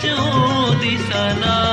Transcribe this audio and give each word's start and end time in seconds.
ज्योतिसना 0.00 1.71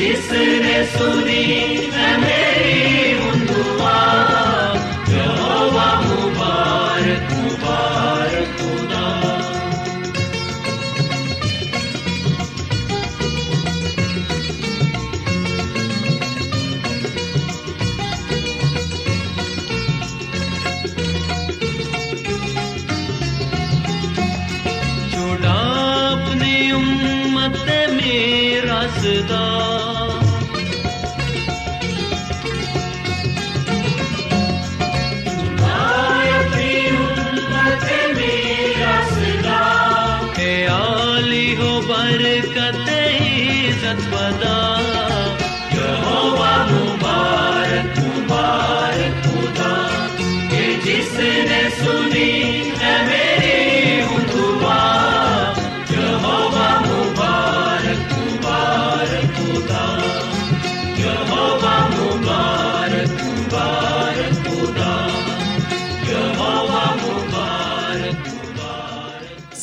जिसने 0.00 0.76
सुनी 0.92 1.42
है 1.94 2.39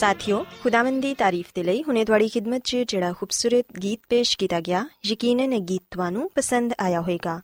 ਸਾਥਿਓ 0.07 0.45
ਖੁਦਾਵੰਦ 0.63 1.03
ਦੀ 1.03 1.15
ਤਾਰੀਫ 1.15 1.47
ਦੇ 1.55 1.63
ਲਈ 1.63 1.83
ਹੁਣੇ 1.83 2.05
ਤੁਹਾਡੀ 2.05 2.29
ਖidmat 2.29 2.61
'ਚ 2.61 2.77
ਜਿਹੜਾ 2.89 3.13
ਖੂਬਸੂਰਤ 3.13 3.79
ਗੀਤ 3.83 4.01
ਪੇਸ਼ 4.09 4.37
ਕੀਤਾ 4.39 4.61
ਗਿਆ 4.61 4.85
ਯਕੀਨਨ 5.07 5.53
ਇਹ 5.53 5.61
ਗੀਤ 5.61 5.83
ਤੁਹਾਨੂੰ 5.91 6.31
ਪਸੰਦ 6.35 6.73
ਆਇਆ 6.79 7.01
ਹੋਵੇਗਾ 7.01 7.37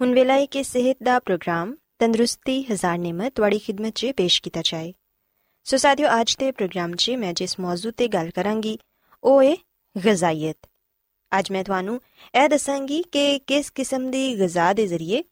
ਹੁਣ 0.00 0.14
ਵੇਲਾ 0.14 0.34
ਹੈ 0.34 0.46
ਕਿ 0.46 0.62
ਸਿਹਤ 0.62 0.96
ਦਾ 1.02 1.18
ਪ੍ਰੋਗਰਾਮ 1.18 1.74
ਤੰਦਰੁਸਤੀ 1.98 2.62
ਹਜ਼ਾਰ 2.62 2.98
ਨਿਮਤ 2.98 3.32
ਤੁਹਾਡੀ 3.32 3.58
ਖidmat 3.58 3.90
'ਚ 3.90 4.12
ਪੇਸ਼ 4.16 4.42
ਕੀਤਾ 4.42 4.62
ਜਾਏ 4.64 4.92
ਸੋ 5.66 5.76
ਸਾਥਿਓ 5.76 6.08
ਅੱਜ 6.20 6.36
ਦੇ 6.38 6.50
ਪ੍ਰੋਗਰਾਮ 6.52 6.94
'ਚ 6.94 7.10
ਮੈਂ 7.10 7.32
ਜਿਸ 7.32 7.58
ਮੌਜੂ 7.60 7.90
ਤੇ 7.90 8.08
ਗੱਲ 8.08 8.30
ਕਰਾਂਗੀ 8.30 8.78
ਉਹ 9.22 9.42
ਹੈ 9.42 9.54
ਗਜ਼ਾਈਅਤ 9.96 10.66
ਅੱਜ 11.32 11.52
ਮੈਂ 11.52 11.64
ਤੁਹਾਨੂੰ 11.64 12.00
ਇਹ 12.34 12.48
ਦੱਸਾਂਗੀ 12.48 13.02
ਕਿ 13.02 13.38
ਕਿਸ 13.38 13.70
ਕਿਸਮ 13.70 14.10
ਦੀ 14.10 14.34
ਗਜ਼ਾ 14.40 14.72
ਦੇ 14.72 14.86
ਜ਼ਰੀਏ 14.86 15.22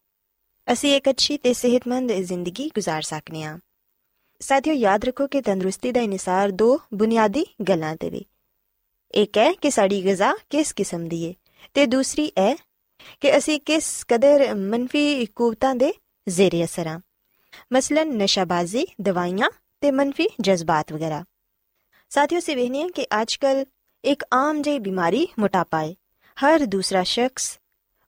ਅਸੀਂ 0.69 0.95
ਇੱਕ 0.97 1.11
ਅੱਛੀ 1.11 1.37
ਤੇ 1.39 1.53
ਸਿਹਤਮੰਦ 1.53 2.13
ਜ਼ਿੰਦਗੀ 2.13 2.71
گزار 2.79 3.01
ਸਕਨੇ 3.01 3.43
ਹਾਂ 3.43 3.59
ਸਾਥੀਓ, 4.42 4.74
ਯਾਦ 4.74 5.06
ਰੱਖੋ 5.06 5.28
ਕਿ 5.28 5.42
ਤੰਦਰੁਸਤੀ 5.42 5.92
ਦਾ 5.92 6.02
ਇਨਸਾਰ 6.02 6.52
ਦੋ 6.52 6.80
ਬੁਨਿਆਦੀ 6.94 7.46
ਗੱਲਾਂ 7.70 7.96
ਤੇ 7.96 8.10
ਵੀ। 8.10 8.26
ਇੱਕ 9.14 9.38
ਹੈ 9.38 9.52
ਕਿ 9.54 9.70
ਸਾਡੀ 9.70 10.04
ਗਿਜ਼ਾ 10.04 10.34
ਕਿਸ 10.50 10.74
ਕਿਸਮ 10.74 11.08
ਦੀ 11.08 11.28
ਹੈ 11.28 11.34
ਤੇ 11.74 11.86
ਦੂਸਰੀ 11.86 12.32
ਹੈ 12.40 12.56
ਕਿ 13.22 13.38
ਅਸੀਂ 13.38 13.60
ਕਿਸ 13.60 14.06
ਕਦਰ 14.08 14.54
ਮੰਫੀ 14.56 15.26
ਕੂਵਤਾਂ 15.26 15.76
ਦੇ 15.76 15.94
ਜ਼ੇਰੇ 16.28 16.64
ਅਸਰ 16.64 16.88
ਹਾਂ 16.88 17.00
ਮਸਲਨ 17.74 18.16
ਨਸ਼ਾਬਾਜ਼ੀ, 18.18 18.86
ਦਵਾਈਆਂ 19.02 19.50
ਤੇ 19.82 19.92
ਮੰਫੀ 19.92 20.28
ਜਜ਼ਬਾਤ 20.42 20.94
ਵਗੈਰਾ। 20.94 21.24
ਸਾਥੀਓ 22.10 22.40
ਸੇ 22.40 22.56
ਵੇਖਨੇ 22.56 22.82
ਹਾਂ 22.82 22.90
ਕਿ 22.90 23.06
ਅੱਜਕੱਲ 23.22 23.66
ਇੱਕ 24.04 24.24
ਆਮ 24.34 24.62
ਜਿਹੀ 24.62 24.80
ਬਿਮਾਰੀ 24.80 25.28
ਮੋਟਾਪਾ 25.40 25.84
ਹੈ 25.84 25.94
ਹਰ 26.38 26.66
ਦੂਸਰਾ 26.66 27.04
ਸ਼ਖਸ 27.04 27.60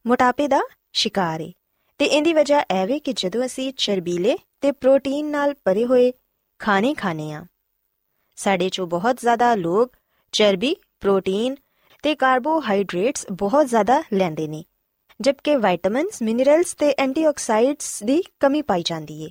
ਮੋਟਾਪੇ 0.05 0.47
ਦਾ 0.47 0.61
ਸ਼ਿਕਾਰ 0.93 1.41
ਹੈ 1.41 1.51
ਤੇ 1.97 2.05
ਇਹਦੀ 2.05 2.33
ਵਜ੍ਹਾ 2.33 2.63
ਐਵੇਂ 2.71 2.99
ਕਿ 3.01 3.13
ਜਦੋਂ 3.13 3.45
ਅਸੀਂ 3.45 3.73
ਚਰਬੀਲੇ 3.77 4.37
ਤੇ 4.61 4.71
ਪ੍ਰੋਟੀਨ 4.71 5.25
ਨਾਲ 5.25 5.53
ਭਰੇ 5.65 5.85
ਹੋਏ 5.85 6.11
ਖਾਣੇ 6.59 6.93
ਖਾਣੇ 6.93 7.31
ਆ 7.33 7.45
ਸਾਡੇ 8.37 8.69
ਚੋਂ 8.69 8.87
ਬਹੁਤ 8.87 9.19
ਜ਼ਿਆਦਾ 9.19 9.53
ਲੋਕ 9.55 9.95
ਚਰਬੀ, 10.31 10.75
ਪ੍ਰੋਟੀਨ 10.99 11.55
ਤੇ 12.03 12.15
ਕਾਰਬੋਹਾਈਡਰੇਟਸ 12.15 13.25
ਬਹੁਤ 13.31 13.67
ਜ਼ਿਆਦਾ 13.67 14.03
ਲੈਂਦੇ 14.13 14.47
ਨੇ, 14.47 14.63
ਜਦਕਿ 15.21 15.55
ਵਿਟਾਮਿਨਸ, 15.55 16.21
ਮਿਨਰਲਸ 16.21 16.73
ਤੇ 16.73 16.93
ਐਂਟੀਆਕਸਾਈਡਸ 16.97 18.03
ਦੀ 18.03 18.21
ਕਮੀ 18.39 18.61
ਪਾਈ 18.61 18.83
ਜਾਂਦੀ 18.85 19.23
ਏ, 19.23 19.29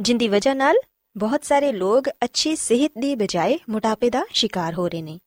ਜਿੰਦੀ 0.00 0.28
ਵਜ੍ਹਾ 0.28 0.54
ਨਾਲ 0.54 0.76
ਬਹੁਤ 1.16 1.44
ਸਾਰੇ 1.44 1.72
ਲੋਕ 1.72 2.08
ਅੱਛੀ 2.24 2.56
ਸਿਹਤ 2.56 2.92
ਦੀ 2.98 3.14
ਬਜਾਏ 3.14 3.58
ਮੋਟਾਪੇ 3.70 4.10
ਦਾ 4.10 4.24
ਸ਼ਿਕਾਰ 4.30 4.74
ਹੋ 4.74 4.88
ਰਹੇ 4.88 5.02
ਨੇ। 5.02 5.18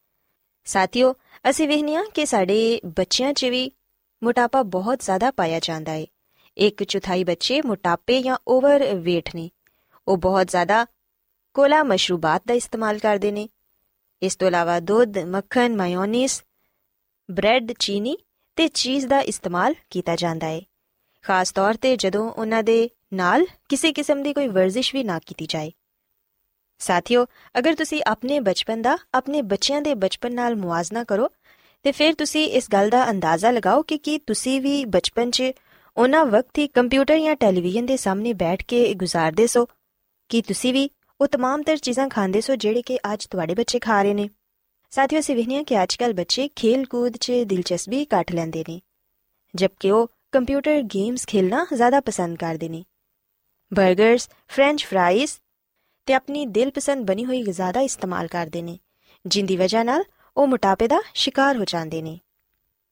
ਸਾਥੀਓ, 0.65 1.13
ਅਸੀਂ 1.49 1.67
ਵੇਖਨੀਆ 1.67 2.03
ਕਿ 2.13 2.25
ਸਾਡੇ 2.25 2.81
ਬੱਚਿਆਂ 2.85 3.33
'ਚ 3.33 3.45
ਵੀ 3.45 3.71
ਮੋਟਾਪਾ 4.23 4.63
ਬਹੁਤ 4.63 4.99
ਜ਼ਿਆਦਾ 4.99 5.31
ਪਾਇਆ 5.31 5.59
ਜਾਂਦਾ 5.59 5.93
ਏ। 5.93 6.07
ਇੱਕ 6.57 6.83
ਚੌਥਾਈ 6.83 7.23
ਬੱਚੇ 7.23 7.61
ਮੋਟਾਪੇ 7.61 8.21
ਜਾਂ 8.21 8.37
ਓਵਰ 8.47 8.81
weight 8.91 9.31
ਨੇ। 9.35 9.49
ਉਹ 10.07 10.17
ਬਹੁਤ 10.17 10.47
ਜ਼ਿਆਦਾ 10.47 10.85
ਕੋਲਾ 11.53 11.83
ਮਸ਼ਰੂਬਾਤ 11.83 12.41
ਦਾ 12.47 12.53
ਇਸਤੇਮਾਲ 12.53 12.99
ਕਰਦੇ 12.99 13.31
ਨੇ। 13.31 13.49
ਇਸ 14.21 14.35
ਤੋਂ 14.35 14.47
ਇਲਾਵਾ 14.47 14.79
ਦੁੱਧ, 14.79 15.17
ਮੱਖਣ, 15.17 15.75
ਮਾਇਓਨੀਜ਼, 15.75 16.41
ਬ੍ਰੈਡ, 17.31 17.73
ਚੀਨੀ 17.79 18.17
ਤੇ 18.55 18.67
ਚੀਜ਼ 18.67 19.07
ਦਾ 19.07 19.19
ਇਸਤੇਮਾਲ 19.19 19.75
ਕੀਤਾ 19.89 20.15
ਜਾਂਦਾ 20.15 20.47
ਹੈ 20.47 20.61
ਖਾਸ 21.23 21.51
ਤੌਰ 21.51 21.73
ਤੇ 21.73 21.95
ਜਦੋਂ 21.95 22.31
ਉਹਨਾਂ 22.31 22.63
ਦੇ 22.63 22.89
ਨਾਲ 23.13 23.45
ਕਿਸੇ 23.69 23.93
ਕਿਸਮ 23.93 24.23
ਦੀ 24.23 24.33
ਕੋਈ 24.33 24.47
ਵਰਜ਼ਿਸ਼ 24.47 24.95
ਵੀ 24.95 25.03
ਨਾ 25.03 25.19
ਕੀਤੀ 25.19 25.45
ਜਾਏ। 25.45 25.71
ਸਾਥੀਓ, 26.79 27.25
ਅਗਰ 27.57 27.75
ਤੁਸੀਂ 27.75 28.01
ਆਪਣੇ 28.07 28.39
ਬਚਪਨ 28.39 28.81
ਦਾ, 28.81 28.97
ਆਪਣੇ 29.13 29.41
ਬੱਚਿਆਂ 29.41 29.81
ਦੇ 29.81 29.93
ਬਚਪਨ 29.93 30.33
ਨਾਲ 30.33 30.55
ਮੁਆਜ਼ਨਾ 30.55 31.03
ਕਰੋ, 31.03 31.29
ਤੇ 31.83 31.91
ਫਿਰ 31.91 32.13
ਤੁਸੀਂ 32.13 32.47
ਇਸ 32.47 32.69
ਗੱਲ 32.73 32.89
ਦਾ 32.89 33.09
ਅੰਦਾਜ਼ਾ 33.09 33.51
ਲਗਾਓ 33.51 33.81
ਕਿ 33.81 33.97
ਕੀ 33.97 34.17
ਤੁਸੀਂ 34.17 34.61
ਵੀ 34.61 34.85
ਬਚਪਨ 34.85 35.31
'ਚ 35.31 35.43
ਉਹਨਾਂ 35.97 36.25
ਵਕਤ 36.25 36.57
ਹੀ 36.57 36.67
ਕੰਪਿਊਟਰ 36.67 37.19
ਜਾਂ 37.19 37.35
ਟੈਲੀਵਿਜ਼ਨ 37.35 37.85
ਦੇ 37.85 37.97
ਸਾਹਮਣੇ 37.97 38.33
ਬੈਠ 38.33 38.63
ਕੇ 38.63 38.93
ਗੁਜ਼ਾਰਦੇ 38.93 39.47
ਸੋ। 39.47 39.65
ਕਿ 40.29 40.41
ਤੁਸੀਂ 40.41 40.73
ਵੀ 40.73 40.89
ਉਹ 41.21 41.25
तमाम 41.25 41.63
ਤਰ 41.63 41.77
ਚੀਜ਼ਾਂ 41.77 42.07
ਖਾਂਦੇ 42.09 42.41
ਸੋ 42.41 42.55
ਜਿਹੜੇ 42.55 42.81
ਕਿ 42.81 42.97
ਅੱਜ 43.13 43.25
ਤੁਹਾਡੇ 43.25 43.55
ਬੱਚੇ 43.55 43.79
ਖਾ 43.79 44.01
ਰਹੇ 44.03 44.13
ਨੇ? 44.13 44.29
ਸਾਥੀਓ, 44.89 45.19
ਅਸੀਂ 45.19 45.35
ਵਹਿਨੀਆਂ 45.35 45.63
ਕਿ 45.63 45.81
ਅੱਜਕੱਲ 45.83 46.13
ਬੱਚੇ 46.13 46.47
ਖੇਲ 46.55 46.85
ਕੂਦ 46.85 47.17
'ਚ 47.17 47.31
ਦਿਲਚਸਪੀ 47.45 48.03
ਕੱਟ 48.05 48.31
ਲੈਂਦੇ 48.31 48.63
ਨੇ, 48.69 48.79
ਜਦਕਿ 49.55 49.91
ਉਹ 49.91 50.07
ਕੰਪਿਊਟਰ 50.31 50.81
ਗੇਮਸ 50.81 51.25
ਖੇਲਣਾ 51.27 51.65
ਜ਼ਿਆਦਾ 51.73 51.99
ਪਸੰਦ 51.99 52.37
ਕਰਦੇ 52.37 52.69
ਨੇ। 52.69 52.83
버ਗਰਸ 53.71 54.29
ਫ੍ਰੈਂਚ 54.47 54.85
ਫ੍ਰਾਈਜ਼ 54.85 55.31
ਤੇ 56.07 56.13
ਆਪਣੀ 56.13 56.45
ਦਿਲਪਸੰਦ 56.45 57.05
ਬਣੀ 57.07 57.25
ਹੋਈ 57.25 57.41
ਗਿਜ਼ਾ 57.41 57.71
ਦਾ 57.71 57.81
ਇਸਤੇਮਾਲ 57.81 58.27
ਕਰਦੇ 58.27 58.61
ਨੇ, 58.61 58.77
ਜਿੰਦੀ 59.25 59.57
ਵਜ੍ਹਾ 59.57 59.83
ਨਾਲ 59.83 60.03
ਉਹ 60.37 60.47
ਮੋਟਾਪੇ 60.47 60.87
ਦਾ 60.87 61.01
ਸ਼ਿਕਾਰ 61.13 61.57
ਹੋ 61.57 61.65
ਜਾਂਦੇ 61.65 62.01
ਨੇ। 62.01 62.19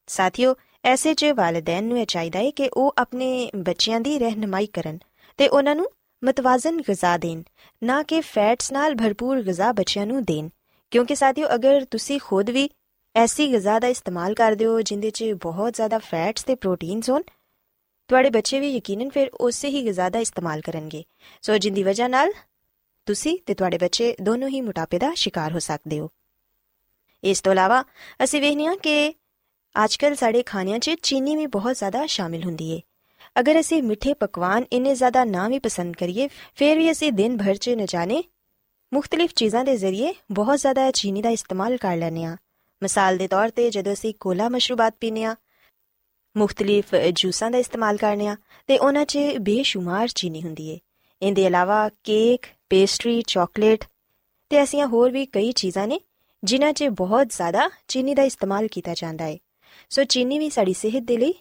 ਸਾਥੀਓ 0.07 0.55
ਐਸੇ 0.83 1.13
'ਚ 1.13 1.25
ਵਾਲਿਦੈਨ 1.25 1.83
ਨੂੰ 1.83 1.99
ਇਹ 1.99 2.05
ਚਾਹੀਦਾ 2.05 2.39
ਹੈ 2.39 2.49
ਕਿ 2.51 2.69
ਉਹ 2.73 2.93
ਆਪਣੇ 2.97 3.49
ਬੱਚਿਆਂ 3.55 3.99
ਦੀ 3.99 4.17
ਰਹਿਨਮਾਈ 4.19 4.65
ਕਰਨ 4.65 4.97
ਤੇ 5.37 5.47
ਉਹਨਾਂ 5.47 5.75
ਨੂੰ 5.75 5.87
ਮਤਵਾਜ਼ਨ 6.23 6.81
ਗਿਜ਼ਾ 6.81 7.17
ਦੇਣ, 7.17 7.43
ਨਾ 7.83 8.01
ਕਿ 8.03 8.19
ਫੈਟਸ 8.21 8.71
ਨਾਲ 8.71 8.95
ਭਰਪੂਰ 8.95 9.41
ਗਿਜ਼ਾ 9.41 9.71
ਬੱਚਿਆਂ 9.71 10.05
ਨੂੰ 10.05 10.23
ਦੇਣ। 10.23 10.49
ਕਿਉਂਕਿ 10.91 11.15
ਸਾਥੀਓ, 11.15 11.47
ਅਗਰ 11.55 11.85
ਤੁਸੀਂ 11.85 12.19
ਖੁਦ 12.19 12.49
ਵੀ 12.49 12.69
ਐਸੀ 13.15 13.51
ਗਿਜ਼ਾ 13.51 13.79
ਦਾ 13.79 13.87
ਇਸਤੇਮਾਲ 13.87 14.33
ਕਰਦੇ 14.33 14.65
ਹੋ 14.65 14.81
ਜਿੰਦੇ 14.81 15.09
'ਚ 15.09 15.23
ਬਹੁਤ 15.23 15.73
ਜ਼ਿਆਦਾ 15.73 15.97
ਫੈਟਸ 15.99 16.43
ਤੇ 16.43 16.55
ਪ੍ਰੋਟੀਨਸ 16.55 17.09
ਹੋਣ, 17.09 17.21
ਤੁਹਾਡੇ 18.09 18.29
ਬੱਚੇ 18.29 18.59
ਵੀ 18.59 18.75
ਯਕੀਨਨ 18.75 19.09
ਫਿਰ 19.09 19.29
ਉਸੇ 19.29 19.69
ਹੀ 19.69 19.83
ਗਿਜ਼ਾ 19.85 20.09
ਦਾ 20.09 20.19
ਇਸਤੇਮਾਲ 20.19 20.61
ਕਰਨਗੇ। 20.61 21.03
ਸੋ 21.41 21.57
ਜਿੰਦੀ 21.57 21.83
ਵਜ੍ਹਾ 21.83 22.07
ਨਾਲ 22.07 22.31
ਤੁਸੀਂ 23.07 23.37
ਤੇ 23.45 23.53
ਤੁਹਾਡੇ 23.53 23.77
ਬੱਚੇ 23.77 24.15
ਦੋਨੋਂ 24.21 24.49
ਹੀ 24.49 24.61
ਮੋਟਾਪੇ 24.61 24.99
ਦਾ 24.99 25.13
ਸ਼ਿਕਾਰ 25.13 25.53
ਹੋ 25.53 25.59
ਸਕਦੇ 25.59 25.99
ਹੋ। 25.99 26.09
ਇਸ 27.23 27.41
ਤੋਂ 27.41 27.51
ਇਲਾਵਾ 27.51 27.83
ਅਸੀਂ 28.23 28.41
ਵੇਖਨੇ 28.41 28.65
ਹਾਂ 28.65 28.75
ਕਿ 28.77 29.13
ਅੱਜਕੱਲ 29.75 30.15
ਸਾਡੇ 30.15 30.43
ਖਾਣਿਆਂ 30.43 30.79
'ਚ 30.79 30.95
ਚੀਨੀ 31.03 31.35
ਵੀ 31.35 31.45
ਬਹੁਤ 31.47 31.77
ਜ਼ਿਆਦਾ 31.77 32.05
ਸ਼ਾਮਿਲ 32.05 32.43
ਹੁੰਦੀ 32.43 32.71
ਏ 32.71 32.81
ਅਗਰ 33.39 33.59
ਅਸੀਂ 33.59 33.81
ਮਿੱਠੇ 33.83 34.13
ਪਕਵਾਨ 34.13 34.65
ਇੰਨੇ 34.71 34.95
ਜ਼ਿਆਦਾ 34.95 35.23
ਨਾ 35.23 35.47
ਵੀ 35.47 35.59
ਪਸੰਦ 35.59 35.95
ਕਰੀਏ 35.95 36.27
ਫਿਰ 36.55 36.77
ਵੀ 36.77 36.91
ਅਸੀਂ 36.91 37.11
ਦਿਨ 37.11 37.37
ਭਰ 37.37 37.55
'ਚ 37.55 37.69
न 37.69 37.85
ਜਾਣੇ 37.85 38.23
ਮੁxtਲਿਫ 38.91 39.33
ਚੀਜ਼ਾਂ 39.35 39.63
ਦੇ 39.65 39.75
ਜ਼ਰੀਏ 39.77 40.13
ਬਹੁਤ 40.31 40.59
ਜ਼ਿਆਦਾ 40.59 40.89
ਚੀਨੀ 40.91 41.21
ਦਾ 41.21 41.29
ਇਸਤੇਮਾਲ 41.29 41.77
ਕਰ 41.77 41.95
ਲੈਨੇ 41.97 42.25
ਆ 42.25 42.35
ਮਿਸਾਲ 42.81 43.17
ਦੇ 43.17 43.27
ਤੌਰ 43.27 43.49
ਤੇ 43.49 43.69
ਜਦੋਂ 43.69 43.93
ਅਸੀਂ 43.93 44.13
ਕੋਲਾ 44.19 44.49
ਮਸ਼ਰੂਬਾਤ 44.49 44.93
ਪੀਨੇ 44.99 45.23
ਆ 45.23 45.35
ਮੁxtਲਿਫ 46.35 46.95
ਜੂਸਾਂ 46.95 47.51
ਦਾ 47.51 47.57
ਇਸਤੇਮਾਲ 47.57 47.97
ਕਰਨੇ 47.97 48.27
ਆ 48.27 48.35
ਤੇ 48.69 48.77
ਉਹਨਾਂ 48.77 49.05
'ਚ 49.05 49.19
ਬੇਸ਼ੁਮਾਰ 49.39 50.07
ਚੀਨੀ 50.07 50.41
ਹੁੰਦੀ 50.41 50.69
ਏ 50.69 50.79
ਇਹਦੇ 51.21 51.45
ਇਲਾਵਾ 51.45 51.89
ਕੇਕ 52.03 52.47
ਪੇਸਟਰੀ 52.69 53.21
ਚਾਕਲੇਟ 53.27 53.83
ਤੇ 54.49 54.57
ਐਸੀਆਂ 54.57 54.87
ਹੋਰ 54.87 55.11
ਵੀ 55.11 55.25
ਕਈ 55.25 55.51
ਚੀਜ਼ਾਂ 55.51 55.87
ਨੇ 55.87 55.99
ਜਿਨ੍ਹਾਂ 56.43 56.73
'ਚ 56.73 56.83
ਬਹੁਤ 56.83 57.27
ਜ਼ਿਆਦਾ 57.27 57.69
ਚੀਨੀ 57.87 58.15
ਦਾ 58.15 58.23
ਇਸਤੇਮਾਲ 58.23 58.67
ਕੀਤਾ 58.67 58.93
ਜਾਂਦਾ 58.93 59.25
ਹੈ 59.25 59.37
ਸੋ 59.89 60.03
ਚੀਨੀ 60.03 60.39
ਵੀ 60.39 60.49
ਸਾਡੀ 60.49 60.73
ਸਿਹਤ 60.73 61.03
ਦੇ 61.03 61.17
ਲਈ 61.17 61.33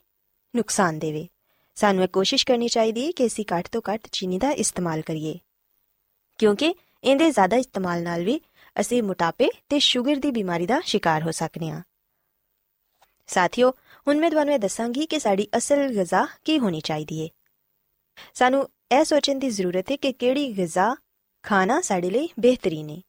ਨੁਕਸਾਨ 0.56 0.98
ਦੇਵੇ। 0.98 1.28
ਸਾਨੂੰ 1.74 2.04
ਇਹ 2.04 2.08
ਕੋਸ਼ਿਸ਼ 2.08 2.46
ਕਰਨੀ 2.46 2.68
ਚਾਹੀਦੀ 2.68 3.06
ਹੈ 3.06 3.10
ਕਿ 3.10 3.26
ਅਸੀਂ 3.26 3.44
ਘੱਟ 3.58 3.68
ਤੋਂ 3.68 3.82
ਘੱਟ 3.94 4.08
ਚੀਨੀ 4.12 4.38
ਦਾ 4.38 4.50
ਇਸਤੇਮਾਲ 4.50 5.00
ਕਰੀਏ। 5.00 5.38
ਕਿਉਂਕਿ 6.38 6.74
ਇਹਦੇ 7.04 7.30
ਜ਼ਿਆਦਾ 7.30 7.56
ਇਸਤੇਮਾਲ 7.56 8.02
ਨਾਲ 8.02 8.24
ਵੀ 8.24 8.40
ਅਸੀਂ 8.80 9.02
ਮੋਟਾਪੇ 9.02 9.48
ਤੇ 9.68 9.78
ਸ਼ੂਗਰ 9.78 10.16
ਦੀ 10.16 10.30
ਬਿਮਾਰੀ 10.30 10.66
ਦਾ 10.66 10.80
ਸ਼ਿਕਾਰ 10.84 11.22
ਹੋ 11.22 11.30
ਸਕਨੇ 11.30 11.70
ਹਾਂ। 11.70 11.82
ਸਾਥੀਓ, 13.26 13.70
ਹੁਣ 14.08 14.18
ਮੈਂ 14.18 14.30
ਤੁਹਾਨੂੰ 14.30 14.54
ਇਹ 14.54 14.58
ਦੱਸਾਂਗੀ 14.58 15.06
ਕਿ 15.06 15.18
ਸਾਡੀ 15.18 15.48
ਅਸਲ 15.56 15.88
ਗਿਜ਼ਾ 15.88 16.26
ਕੀ 16.44 16.58
ਹੋਣੀ 16.58 16.80
ਚਾਹੀਦੀ 16.80 17.22
ਹੈ। 17.22 17.28
ਸਾਨੂੰ 18.34 18.68
ਇਹ 18.92 19.04
ਸੋਚਣ 19.04 19.38
ਦੀ 19.38 19.50
ਜ਼ਰੂਰਤ 19.50 19.90
ਹੈ 19.90 19.96
ਕਿ 19.96 20.12
ਕਿਹੜੀ 20.12 20.56
ਗਿਜ਼ਾ 20.56 20.96
ਖਾਣਾ 21.42 21.80
ਸਾਡੇ 21.80 22.10
ਲਈ 22.10 22.28
ਬਿਹਤਰੀਨ 22.40 22.90
ਹੈ। 22.90 23.00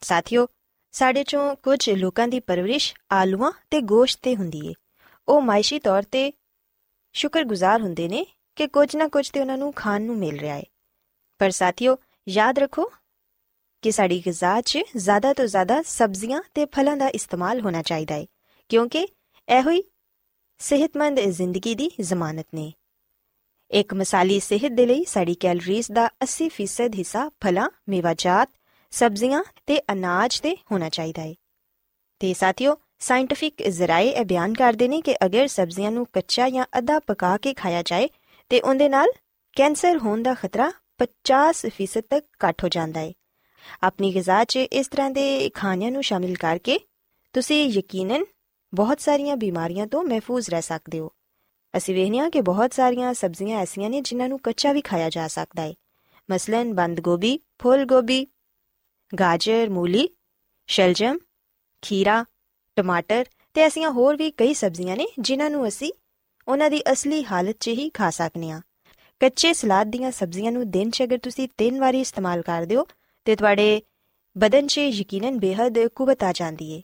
ਸਾਥੀਓ 0.00 0.46
ਸਾਡੇ 0.94 1.24
ਚੋਂ 1.24 1.56
ਕੁਝ 1.56 1.90
ਲੋਕਾਂ 1.90 2.28
ਦੀ 2.28 2.40
ਪਰਵਰਿਸ਼ 2.40 2.94
ਆਲੂਆਂ 3.12 3.52
ਤੇ 3.70 3.80
ਗੋਸ਼ਤ 3.80 4.20
ਤੇ 4.22 4.36
ਹੁੰਦੀ 4.36 4.66
ਏ। 4.66 4.72
ਉਹ 5.28 5.40
ਮਾਇਸ਼ੀ 5.40 5.78
ਤੌਰ 5.78 6.02
ਤੇ 6.02 6.32
ਸ਼ੁਕਰਗੁਜ਼ਾਰ 7.12 7.82
ਹੁੰਦੇ 7.82 8.08
ਨੇ 8.08 8.26
ਕਿ 8.56 8.66
ਕੁਝ 8.66 8.96
ਨਾ 8.96 9.08
ਕੁਝ 9.08 9.30
ਤੇ 9.30 9.40
ਉਹਨਾਂ 9.40 9.58
ਨੂੰ 9.58 9.72
ਖਾਣ 9.72 10.02
ਨੂੰ 10.02 10.16
ਮਿਲ 10.16 10.38
ਰਿਹਾ 10.38 10.56
ਹੈ 10.56 10.62
ਪਰ 11.38 11.50
ਸਾਥੀਓ, 11.50 11.96
ਯਾਦ 12.28 12.58
ਰੱਖੋ 12.58 12.92
ਕਿ 13.82 13.92
ਸਾਡੀ 13.92 14.22
ਗਿਜ਼ਾ 14.26 14.60
'ਚ 14.60 14.78
ਜ਼ਿਆਦਾ 14.96 15.32
ਤੋਂ 15.32 15.46
ਜ਼ਿਆਦਾ 15.46 15.82
ਸਬਜ਼ੀਆਂ 15.82 16.42
ਤੇ 16.54 16.64
ਫਲਾਂ 16.64 16.96
ਦਾ 16.96 17.08
ਇਸਤੇਮਾਲ 17.08 17.60
ਹੋਣਾ 17.60 17.82
ਚਾਹੀਦਾ 17.82 18.14
ਹੈ 18.14 18.26
ਕਿਉਂਕਿ 18.68 19.08
ਇਹੋ 19.48 19.70
ਹੀ 19.70 19.84
ਸਿਹਤਮੰਦ 20.58 21.20
ਜ਼ਿੰਦਗੀ 21.20 21.74
ਦੀ 21.74 21.90
ਜ਼ਮਾਨਤ 22.00 22.46
ਨੇ। 22.54 22.72
ਇੱਕ 23.70 23.94
ਮਿਸਾਲੀ 23.94 24.40
ਸਿਹਤ 24.40 24.72
ਦੇ 24.72 24.86
ਲਈ 24.86 25.04
ਸਾਡੀ 25.04 25.34
ਕੈਲਰੀਜ਼ 25.34 25.92
ਦਾ 25.92 26.10
80% 26.24 26.94
ਹਿੱਸਾ 26.94 27.28
ਫਲਾਂ 27.28 27.70
ਮੇਵਾਜਾਤ 27.88 28.50
ਸਬਜ਼ੀਆਂ 28.94 29.44
ਤੇ 29.66 29.80
ਅਨਾਜ 29.92 30.40
ਤੇ 30.40 30.56
ਹੋਣਾ 30.72 30.88
ਚਾਹੀਦਾ 30.88 31.22
ਹੈ 31.22 31.34
ਤੇ 32.18 32.34
ਸਾਥੀਓ 32.34 32.76
ਸਾਇੰਟਿਫਿਕ 32.98 33.62
ਜ਼ਰਾਏ 33.68 34.08
ਇਹ 34.08 34.24
ਬਿਆਨ 34.24 34.54
ਕਰਦੇ 34.54 34.88
ਨੇ 34.88 35.00
ਕਿ 35.00 35.16
ਅਗਰ 35.24 35.46
ਸਬਜ਼ੀਆਂ 35.46 35.90
ਨੂੰ 35.90 36.06
ਕੱਚਾ 36.12 36.50
ਜਾਂ 36.50 36.66
ਅੱਧਾ 36.78 36.98
ਪਕਾ 36.98 37.36
ਕੇ 37.36 37.54
ਖਾਇਆ 37.54 37.82
ਜਾਏ, 37.82 38.08
ਤੇ 38.48 38.60
ਉਹਦੇ 38.60 38.88
ਨਾਲ 38.88 39.08
ਕੈਂਸਰ 39.56 39.98
ਹੋਣ 39.98 40.22
ਦਾ 40.22 40.34
ਖਤਰਾ 40.34 40.72
50% 40.98 42.02
ਤੱਕ 42.10 42.26
ਘੱਟ 42.48 42.64
ਹੋ 42.64 42.68
ਜਾਂਦਾ 42.68 43.00
ਹੈ 43.00 43.12
ਆਪਣੀ 43.82 44.14
ਗਿਜ਼ਾ 44.14 44.44
'ਚ 44.44 44.56
ਇਸ 44.56 44.88
ਤਰ੍ਹਾਂ 44.88 45.10
ਦੇ 45.10 45.50
ਖਾਣਿਆਂ 45.50 45.90
ਨੂੰ 45.90 46.02
ਸ਼ਾਮਿਲ 46.02 46.36
ਕਰਕੇ 46.36 46.78
ਤੁਸੀਂ 47.32 47.66
ਯਕੀਨਨ 47.66 48.24
ਬਹੁਤ 48.74 49.00
ਸਾਰੀਆਂ 49.00 49.36
ਬਿਮਾਰੀਆਂ 49.36 49.86
ਤੋਂ 49.86 50.02
ਮਹਿਫੂਜ਼ 50.02 50.50
ਰਹਿ 50.50 50.62
ਸਕਦੇ 50.62 50.98
ਹੋ। 50.98 51.10
ਅਸੀਂ 51.76 51.94
ਵੇਖਦੇ 51.94 52.18
ਹਾਂ 52.18 52.30
ਕਿ 52.30 52.40
ਬਹੁਤ 52.40 52.74
ਸਾਰੀਆਂ 52.74 53.14
ਸਬਜ਼ੀਆਂ 53.14 53.60
ਐਸੀਆਂ 53.60 53.90
ਨੇ 53.90 54.00
ਜਿਨ੍ਹਾਂ 54.00 54.28
ਨੂੰ 54.28 54.38
ਕੱਚਾ 54.38 54.72
ਵੀ 54.72 54.80
ਖਾਇਆ 54.80 55.10
ਜਾ 55.10 55.28
ਸਕਦਾ 55.28 55.62
ਹੈ 55.62 55.74
ਮਸਲਨ 56.30 56.74
ਬੰਦ 56.74 57.00
ਗੋਭੀ, 57.00 57.40
ਫੁੱਲ 57.62 57.84
ਗੋਭੀ 57.84 58.26
ਗਾਜਰ, 59.20 59.70
ਮੂਲੀ, 59.70 60.08
ਸ਼ਲਜਮ, 60.66 61.18
ਖੀਰਾ, 61.82 62.24
ਟਮਾਟਰ 62.76 63.26
ਤੇ 63.54 63.60
ਐਸੀਆਂ 63.60 63.90
ਹੋਰ 63.90 64.16
ਵੀ 64.16 64.30
ਕਈ 64.30 64.54
ਸਬਜ਼ੀਆਂ 64.54 64.96
ਨੇ 64.96 65.06
ਜਿਨ੍ਹਾਂ 65.18 65.50
ਨੂੰ 65.50 65.68
ਅਸੀਂ 65.68 65.92
ਉਹਨਾਂ 66.48 66.70
ਦੀ 66.70 66.82
ਅਸਲੀ 66.92 67.24
ਹਾਲਤ 67.24 67.56
'ਚ 67.60 67.68
ਹੀ 67.68 67.90
ਖਾ 67.90 68.10
ਸਕਨੇ 68.10 68.50
ਆ 68.50 68.60
ਕੱਚੇ 69.20 69.52
ਸਲਾਦ 69.52 69.86
ਦੀਆਂ 69.86 70.10
ਸਬਜ਼ੀਆਂ 70.12 70.52
ਨੂੰ 70.52 70.70
ਦਿਨ 70.70 70.90
'ਚ 70.90 71.02
ਅਗਰ 71.02 71.18
ਤੁਸੀਂ 71.18 71.48
ਤਿੰਨ 71.56 71.80
ਵਾਰੀ 71.80 72.00
ਇਸਤੇਮਾਲ 72.00 72.42
ਕਰਦੇ 72.42 72.76
ਹੋ, 72.76 72.86
ਤੇ 73.24 73.36
ਤੁਹਾਡੇ 73.36 73.82
ਬਦਨ 74.38 74.66
'ਚ 74.66 74.78
ਯਕੀਨਨ 74.78 75.38
ਬੇਹੱਦ 75.38 75.86
ਕੁਵਤ 75.86 76.24
ਆ 76.24 76.32
ਜਾਂਦੀ 76.32 76.72
ਏ। 76.72 76.82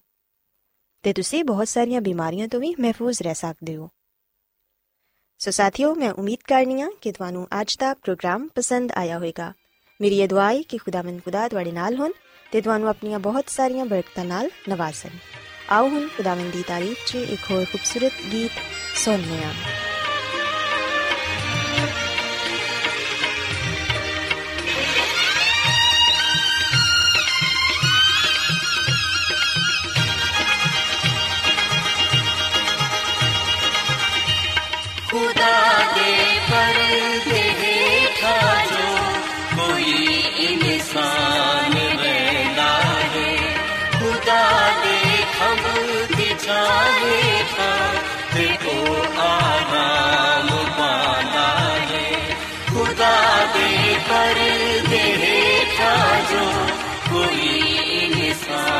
ਤੇ 1.02 1.12
ਤੁਸੀਂ 1.12 1.44
ਬਹੁਤ 1.44 1.68
ਸਾਰੀਆਂ 1.68 2.00
ਬਿਮਾਰੀਆਂ 2.00 2.48
ਤੋਂ 2.48 2.60
ਵੀ 2.60 2.74
ਮਹਿਫੂਜ਼ 2.80 3.22
ਰਹਿ 3.22 3.34
ਸਕਦੇ 3.34 3.76
ਹੋ। 3.76 3.88
ਸੋ 5.38 5.50
ਸਾਥੀਓ, 5.50 5.94
ਮੈਂ 5.94 6.12
ਉਮੀਦ 6.12 6.38
ਕਰਨੀ 6.48 6.80
ਆ 6.80 6.90
ਕਿ 7.00 7.12
ਤੁਹਾਨੂੰ 7.12 7.48
ਅੱਜ 7.60 7.76
ਦਾ 7.78 7.94
ਪ੍ਰੋਗਰਾਮ 7.94 8.48
ਪਸੰਦ 8.48 8.92
ਆਇਆ 8.92 9.16
ਹੋਵੇਗਾ। 9.16 9.52
میری 10.00 10.16
یہ 10.16 10.26
دعا 10.26 10.50
ہے 10.50 10.62
کہ 10.62 10.78
خدا 10.86 11.02
من 11.02 11.18
خدا 11.24 11.48
دوڑے 11.50 11.70
نال 11.70 11.98
ہون، 11.98 12.12
تے 12.50 12.60
دوانو 12.60 12.88
اپنی 12.88 13.14
بہت 13.22 13.50
ساریاں 13.50 13.84
برکتاں 13.84 14.24
نال 14.24 14.48
نوازن۔ 14.66 15.16
آو 15.68 15.86
ہن، 15.86 16.06
خدا 16.16 16.34
من 16.34 16.50
دی 16.54 16.62
تعریف 16.66 17.06
چ 17.06 17.16
ایک 17.28 17.52
اور 17.52 17.64
خوبصورت 17.72 18.32
گیت 18.32 18.98
سننے 18.98 19.44
ہاں 19.44 19.52
خدا 35.06 35.59
दे 54.09 54.09
पर्दे 54.09 55.01
हेठा 55.21 55.91
जो 56.29 56.45
कोई 57.09 57.49
इंसान 58.27 58.78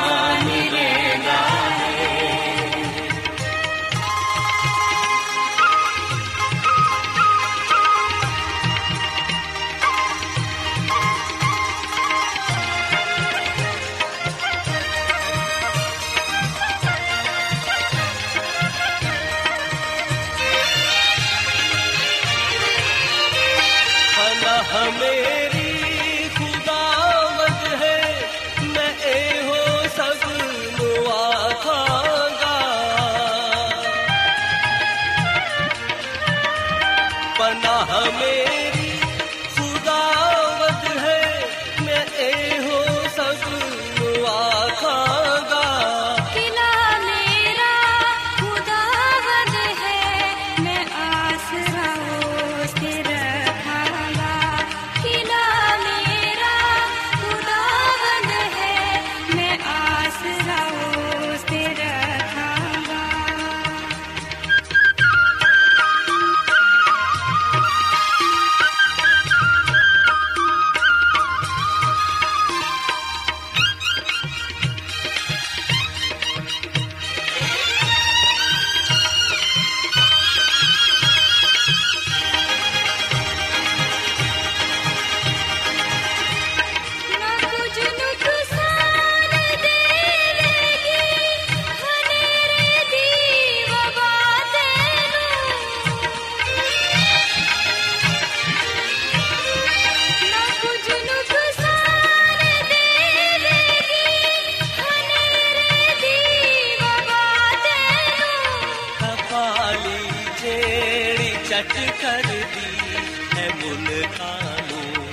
ਸੱਚ 111.61 112.03
ਕਰਦੀ 112.03 113.01
ਹੈ 113.37 113.49
ਮੁਲਕਾਂ 113.55 114.63
ਨੂੰ 114.63 115.07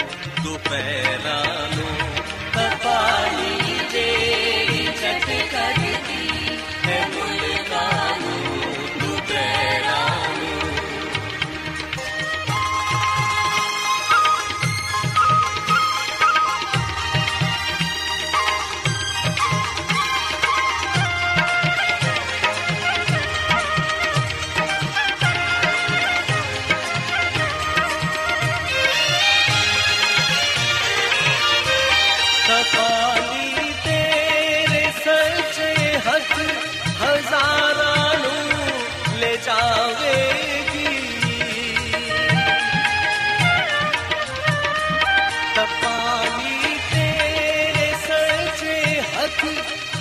ਦੁਪਹਿਰਾਂ 0.44 1.77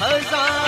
ਹਜ਼ਾਰਾਂ 0.03 0.65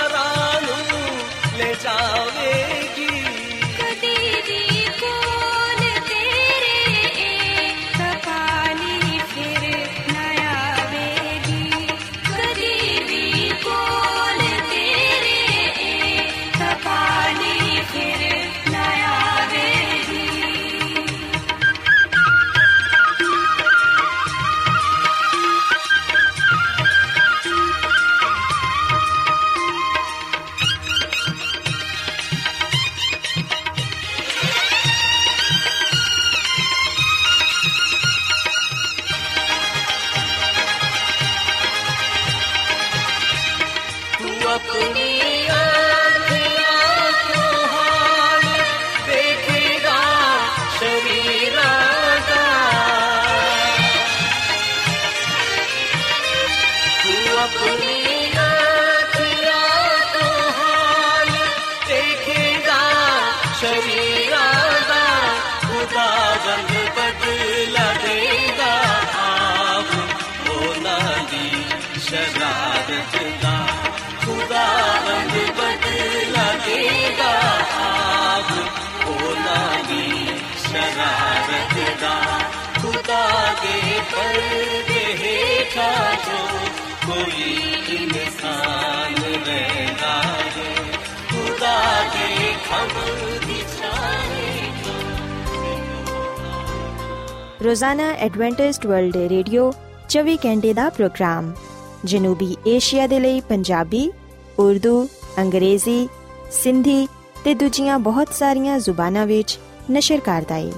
हेठा 85.78 85.90
जो 86.20 86.38
कोई 87.02 87.42
इंसान 87.96 89.18
रहना 89.40 90.14
है 90.54 90.72
खुदा 91.28 91.74
के 92.14 92.30
खबर 92.64 93.12
दिखाए 93.44 94.32
ਰੋਜ਼ਾਨਾ 97.64 98.08
ਐਡਵੈਂਟਿਸਟ 98.20 98.86
ਵਰਲਡ 98.86 99.16
ਰੇਡੀਓ 99.30 99.70
24 100.08 100.34
ਘੰਟੇ 100.46 100.72
ਦਾ 100.72 100.88
ਪ੍ਰੋਗਰਾਮ 100.90 101.52
ਜਨੂਬੀ 102.04 102.56
ਏਸ਼ੀਆ 102.66 103.06
ਦੇ 103.06 103.20
ਲਈ 103.20 103.40
ਪੰਜਾਬੀ 103.48 104.02
ਉਰਦੂ 104.58 104.96
ਅੰਗਰੇਜ਼ੀ 105.38 106.08
ਸਿੰਧੀ 106.52 107.06
ਤੇ 107.44 107.54
ਦੂਜੀਆਂ 107.54 107.98
ਬਹੁਤ 108.00 108.34
ਸਾਰੀਆਂ 108.34 108.78
ਜ਼ੁਬਾਨਾਂ 108.78 109.26
ਵਿੱਚ 109.26 109.58
ਨਸ਼ਰ 109.90 110.20
ਕਰਦਾ 110.20 110.54
ਹੈ 110.54 110.72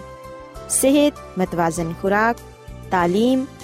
ਸਿਹਤ 0.71 1.39
ਮਤਵਾਜ਼ਨ 1.39 1.93
ਖੁਰਾਕ 2.03 2.37
تعلیم 2.91 3.45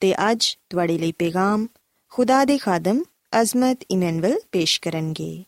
ਤੇ 0.00 0.14
ਅੱਜ 0.30 0.56
ਤੁਹਾਡੇ 0.70 0.98
ਲਈ 0.98 1.12
ਪੈਗਾਮ 1.12 1.66
ਖੁਦਾ 2.12 2.44
ਦੇ 2.44 2.58
ਖਾਦਮ 2.58 3.02
ਅਜ਼ਮਤ 3.40 3.84
ਇਮਨੁਅਲ 3.90 4.38
ਪੇਸ਼ 4.52 4.80
ਕਰਨਗੇ 4.80 5.44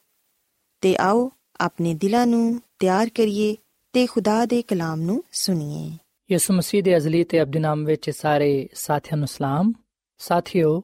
ਤੇ 0.81 0.97
ਆਓ 1.01 1.31
ਆਪਣੇ 1.61 1.95
ਦਿਲਾਂ 1.95 2.27
ਨੂੰ 2.27 2.61
ਤਿਆਰ 2.79 3.09
ਕਰੀਏ 3.09 3.57
ਤੇ 3.95 4.07
ਖੁਦਾ 4.07 4.45
ਦੇ 4.47 4.63
ਕਲਾਮ 4.63 5.01
ਨੂੰ 5.01 5.23
ਸੁਣੀਏ 5.33 5.91
ਯਿਸੂ 6.31 6.55
ਮਸੀਹ 6.55 6.83
ਦੇ 6.83 6.97
ਅਜ਼ਲੀ 6.97 7.25
ਤੇ 7.25 7.43
ਅਬਦੀ 7.43 7.59
ਨਾਮ 7.59 7.85
ਵਿੱਚ 7.85 8.11
ਸਾਰੇ 8.11 8.69
ਸਾਥੀਆਂ 8.75 9.17
ਨੂੰ 9.17 9.27
ਸਲਾਮ 9.27 9.73
ਸਾਥਿਓ 10.21 10.83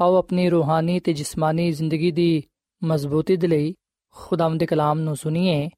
ਆਓ 0.00 0.16
ਆਪਣੀ 0.16 0.48
ਰੂਹਾਨੀ 0.48 1.00
ਤੇ 1.00 1.12
ਜਿਸਮਾਨੀ 1.12 1.70
ਜ਼ਿੰਦਗੀ 1.72 2.10
ਦੀ 2.10 2.42
ਮਜ਼ਬੂਤੀ 2.82 3.36
ਦੇ 3.36 3.46
ਲਈ 3.46 3.74
ਖੁਦਾਵੰਦ 4.16 4.60
ਦੇ 4.60 4.66
ਕਲਾਮ 4.66 5.00
ਨੂੰ 5.00 5.16
ਸੁਣੀਏ 5.16 5.68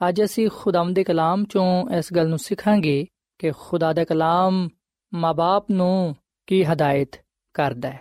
ਅੱਜ 0.00 0.22
ਅਸੀਂ 0.24 0.48
ਖੁਦਾਵੰਦ 0.50 0.94
ਦੇ 0.94 1.04
ਕਲਾਮ 1.04 1.44
ਚੋਂ 1.44 1.90
ਇਸ 1.98 2.12
ਗੱਲ 2.12 2.28
ਨੂੰ 2.28 2.38
ਸਿੱਖਾਂਗੇ 2.38 3.06
ਕਿ 3.38 3.52
ਖੁਦਾ 3.58 3.92
ਦਾ 3.92 4.04
ਕਲਾਮ 4.04 4.68
ਮਾਪੇ 5.12 5.74
ਨੂੰ 5.74 6.14
ਕੀ 6.48 6.64
ਹਦਾਇਤ 6.64 7.08
ਕਰਦਾ 7.54 7.90
ਹੈ? 7.90 8.00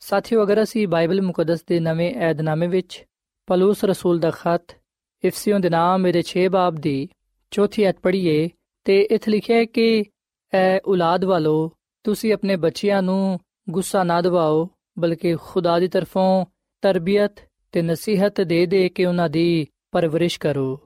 ਸਾਥੀਓ, 0.00 0.42
ਅਗਰ 0.42 0.62
ਅਸੀਂ 0.62 0.88
ਬਾਈਬਲ 0.88 1.22
ਮੁਕੱਦਸ 1.22 1.64
ਦੇ 1.64 1.80
ਨਵੇਂ 1.80 2.14
ਏਧਨਾਮੇ 2.30 2.66
ਵਿੱਚ 2.66 3.04
ਪਲੂਸ 3.46 3.84
ਰਸੂਲ 3.84 4.18
ਦਾ 4.18 4.30
ਖਤ 4.30 4.76
ਇਫਸੀਓਂ 5.24 5.60
ਦੇ 5.60 5.70
ਨਾਮ 5.70 6.00
ਮੇਰੇ 6.00 6.22
6 6.22 6.48
ਬਾਬ 6.48 6.74
ਦੀ 6.74 7.08
ਚੌਥੀ 7.50 7.82
ਐਤ 7.82 8.00
ਪੜ੍ਹੀਏ 8.00 8.48
ਤੇ 8.84 9.00
ਇੱਥੇ 9.02 9.30
ਲਿਖਿਆ 9.30 9.56
ਹੈ 9.56 9.64
ਕਿ, 9.64 10.04
ਐ 10.54 10.78
ਔਲਾਦ 10.78 11.24
ਵਾਲੋ, 11.24 11.72
ਤੁਸੀਂ 12.04 12.32
ਆਪਣੇ 12.32 12.56
ਬੱਚਿਆਂ 12.56 13.02
ਨੂੰ 13.02 13.40
ਗੁੱਸਾ 13.70 14.04
ਨਾ 14.04 14.20
ਦਿਵਾਓ, 14.20 14.70
ਬਲਕਿ 14.98 15.36
ਖੁਦਾ 15.36 15.78
ਦੀ 15.78 15.88
ਤਰਫੋਂ 15.88 16.46
ਤਰਬੀਅਤ 16.82 17.32
ਤੇ 17.72 17.82
ਨਸੀਹਤ 17.82 18.40
ਦੇ 18.40 18.66
ਦੇ 18.66 18.88
ਕੇ 18.88 19.04
ਉਹਨਾਂ 19.04 19.28
ਦੀ 19.28 19.66
ਪਰਵਰਿਸ਼ 19.92 20.40
ਕਰੋ। 20.40 20.80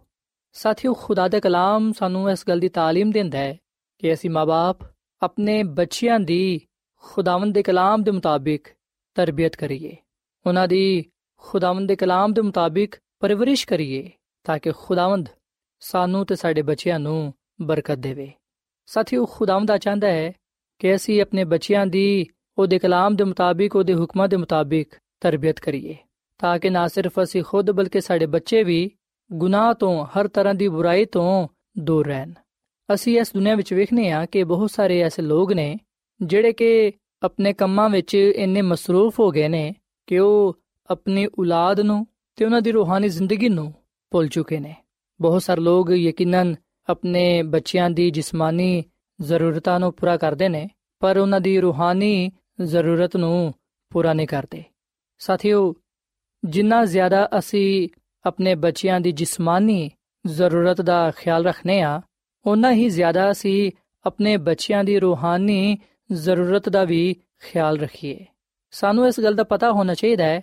ਸਾਥੀਓ, 0.52 0.94
ਖੁਦਾ 0.94 1.28
ਦਾ 1.28 1.40
ਕਲਾਮ 1.40 1.92
ਸਾਨੂੰ 1.92 2.30
ਇਸ 2.30 2.44
ਗੱਲ 2.48 2.60
ਦੀ 2.60 2.68
ਤਾਲੀਮ 2.68 3.10
ਦਿੰਦਾ 3.10 3.38
ਹੈ 3.38 3.58
ਕਿ 3.98 4.12
ਅਸੀਂ 4.12 4.30
ਮਾਪੇ 4.30 4.86
ਆਪਣੇ 5.22 5.62
ਬੱਚਿਆਂ 5.62 6.20
ਦੀ 6.20 6.60
ਖੁਦਾਵੰਦ 7.02 7.54
ਦੇ 7.54 7.62
ਕਲਾਮ 7.62 8.02
ਦੇ 8.02 8.10
ਮੁਤਾਬਿਕ 8.10 8.68
ਤਰਬੀਅਤ 9.14 9.56
ਕਰੀਏ। 9.56 9.96
ਉਹਨਾਂ 10.46 10.68
ਦੀ 10.68 11.04
ਖੁਦਾਵੰਦ 11.36 11.88
ਦੇ 11.88 11.96
ਕਲਾਮ 11.96 12.32
ਦੇ 12.32 12.42
ਮੁਤਾਬਿਕ 12.42 12.94
ਪਰਵਰਿਸ਼ 13.20 13.66
ਕਰੀਏ 13.66 14.10
ਤਾਂ 14.44 14.58
ਕਿ 14.58 14.72
ਖੁਦਾਵੰਦ 14.72 15.28
ਸਾਨੂੰ 15.80 16.26
ਤੇ 16.26 16.36
ਸਾਡੇ 16.36 16.62
ਬੱਚਿਆਂ 16.62 16.98
ਨੂੰ 17.00 17.34
ਬਰਕਤ 17.60 17.94
ਦੇਵੇ। 17.94 18.32
ਸਾਥੀਓ, 18.86 19.26
ਖੁਦਾਵੰਦ 19.26 19.76
ਚਾਹੁੰਦਾ 19.76 20.08
ਹੈ 20.08 20.32
ਕਿ 20.78 20.94
ਅਸੀਂ 20.94 21.22
ਆਪਣੇ 21.22 21.44
ਬੱਚਿਆਂ 21.44 21.86
ਦੀ 21.86 22.26
ਉਹਦੇ 22.58 22.78
ਕਲਾਮ 22.78 23.16
ਦੇ 23.16 23.24
ਮੁਤਾਬਿਕ, 23.24 23.76
ਉਹਦੇ 23.76 23.94
ਹੁਕਮਾਂ 23.94 24.28
ਦੇ 24.28 24.36
ਮੁਤਾਬਿਕ 24.36 24.94
ਤਰਬੀਅਤ 25.20 25.60
ਕਰੀਏ 25.60 25.96
ਤਾਂ 26.38 26.58
ਕਿ 26.58 26.70
ਨਾ 26.70 26.88
ਸਿਰਫ 26.88 27.12
ਅਸੀਂ 27.22 27.42
ਖੁਦ 27.42 27.70
ਬਲਕਿ 27.70 28.00
ਸਾਡੇ 28.00 28.26
ਬੱਚੇ 28.26 28.62
ਵੀ 28.62 28.90
ਗੁਨਾਹ 29.32 29.74
ਤੋਂ, 29.74 30.06
ਹਰ 30.06 30.28
ਤਰ੍ਹਾਂ 30.28 30.54
ਦੀ 30.54 30.68
ਬੁਰਾਈ 30.68 31.04
ਤੋਂ 31.04 31.48
ਦੂਰ 31.78 32.06
ਰਹਿਣ। 32.06 32.32
ਅਸੀਂ 32.94 33.20
ਇਸ 33.20 33.32
ਦੁਨੀਆ 33.34 33.54
ਵਿੱਚ 33.54 33.74
ਵੇਖਨੇ 33.74 34.10
ਆ 34.10 34.26
ਕਿ 34.26 34.44
ਬਹੁਤ 34.44 34.70
ਸਾਰੇ 34.70 35.00
ਐਸੇ 35.00 35.22
ਲੋਕ 35.22 35.52
ਨੇ 35.52 35.78
ਜਿਹੜੇ 36.22 36.52
ਕਿ 36.52 36.92
ਆਪਣੇ 37.22 37.52
ਕੰਮਾਂ 37.52 37.90
ਵਿੱਚ 37.90 38.14
ਇੰਨੇ 38.14 38.62
ਮਸਰੂਫ 38.62 39.20
ਹੋ 39.20 39.30
ਗਏ 39.30 39.48
ਨੇ 39.48 39.74
ਕਿ 40.06 40.18
ਉਹ 40.18 40.58
ਆਪਣੀ 40.90 41.26
ਔਲਾਦ 41.38 41.80
ਨੂੰ 41.80 42.06
ਤੇ 42.36 42.44
ਉਹਨਾਂ 42.44 42.62
ਦੀ 42.62 42.72
ਰੂਹਾਨੀ 42.72 43.08
ਜ਼ਿੰਦਗੀ 43.08 43.48
ਨੂੰ 43.48 43.74
ਭੁੱਲ 44.10 44.28
ਚੁੱਕੇ 44.28 44.60
ਨੇ। 44.60 44.74
ਬਹੁਤ 45.20 45.42
ਸਾਰੇ 45.42 45.60
ਲੋਕ 45.60 45.90
ਯਕੀਨਨ 45.90 46.54
ਆਪਣੇ 46.88 47.42
ਬੱਚਿਆਂ 47.42 47.90
ਦੀ 47.90 48.10
ਜਿਸਮਾਨੀ 48.10 48.84
ਜ਼ਰੂਰਤਾਂ 49.20 49.80
ਨੂੰ 49.80 49.92
ਪੂਰਾ 49.92 50.16
ਕਰਦੇ 50.16 50.48
ਨੇ, 50.48 50.70
ਪਰ 51.00 51.18
ਉਹਨਾਂ 51.18 51.40
ਦੀ 51.40 51.60
ਰੂਹਾਨੀ 51.60 52.30
ਜ਼ਰੂਰਤ 52.60 53.16
ਨੂੰ 53.16 53.54
ਪੂਰਾ 53.90 54.12
ਨਹੀਂ 54.12 54.26
ਕਰਦੇ। 54.26 54.64
ਸਾਥੀਓ, 55.18 55.74
ਜਿੰਨਾ 56.44 56.84
ਜ਼ਿਆਦਾ 56.84 57.28
ਅਸੀਂ 57.38 57.88
ਆਪਣੇ 58.26 58.54
ਬੱਚਿਆਂ 58.54 59.00
ਦੀ 59.00 59.12
ਜਿਸਮਾਨੀ 59.12 59.90
ਜ਼ਰੂਰਤ 60.26 60.80
ਦਾ 60.80 61.10
ਖਿਆਲ 61.10 61.44
ਰੱਖਨੇ 61.44 61.80
ਆ 61.80 62.00
ਉਨਾ 62.46 62.72
ਹੀ 62.72 62.88
ਜ਼ਿਆਦਾ 62.88 63.30
ਅਸੀਂ 63.30 63.72
ਆਪਣੇ 64.06 64.36
ਬੱਚਿਆਂ 64.36 64.84
ਦੀ 64.84 64.98
ਰੂਹਾਨੀ 64.98 65.78
ਜ਼ਰੂਰਤ 66.12 66.68
ਦਾ 66.68 66.84
ਵੀ 66.84 67.16
ਖਿਆਲ 67.42 67.78
ਰੱਖੀਏ। 67.78 68.26
ਸਾਨੂੰ 68.70 69.06
ਇਸ 69.08 69.20
ਗੱਲ 69.20 69.34
ਦਾ 69.34 69.44
ਪਤਾ 69.44 69.72
ਹੋਣਾ 69.72 69.94
ਚਾਹੀਦਾ 69.94 70.24
ਹੈ 70.24 70.40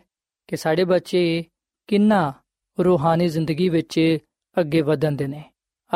ਕਿ 0.48 0.58
ਸਾਡੇ 0.58 0.84
ਬੱਚੇ 0.84 1.44
ਕਿੰਨਾ 1.88 2.34
ਰੂਹਾਨੀ 2.86 3.28
ਜ਼ਿੰਦਗੀ 3.28 3.70
ਵਿੱਚ 3.70 4.18
ਅੱਗੇ 4.60 4.82
ਵਧਣਦੇ 4.82 5.28
ਨੇ। 5.28 5.44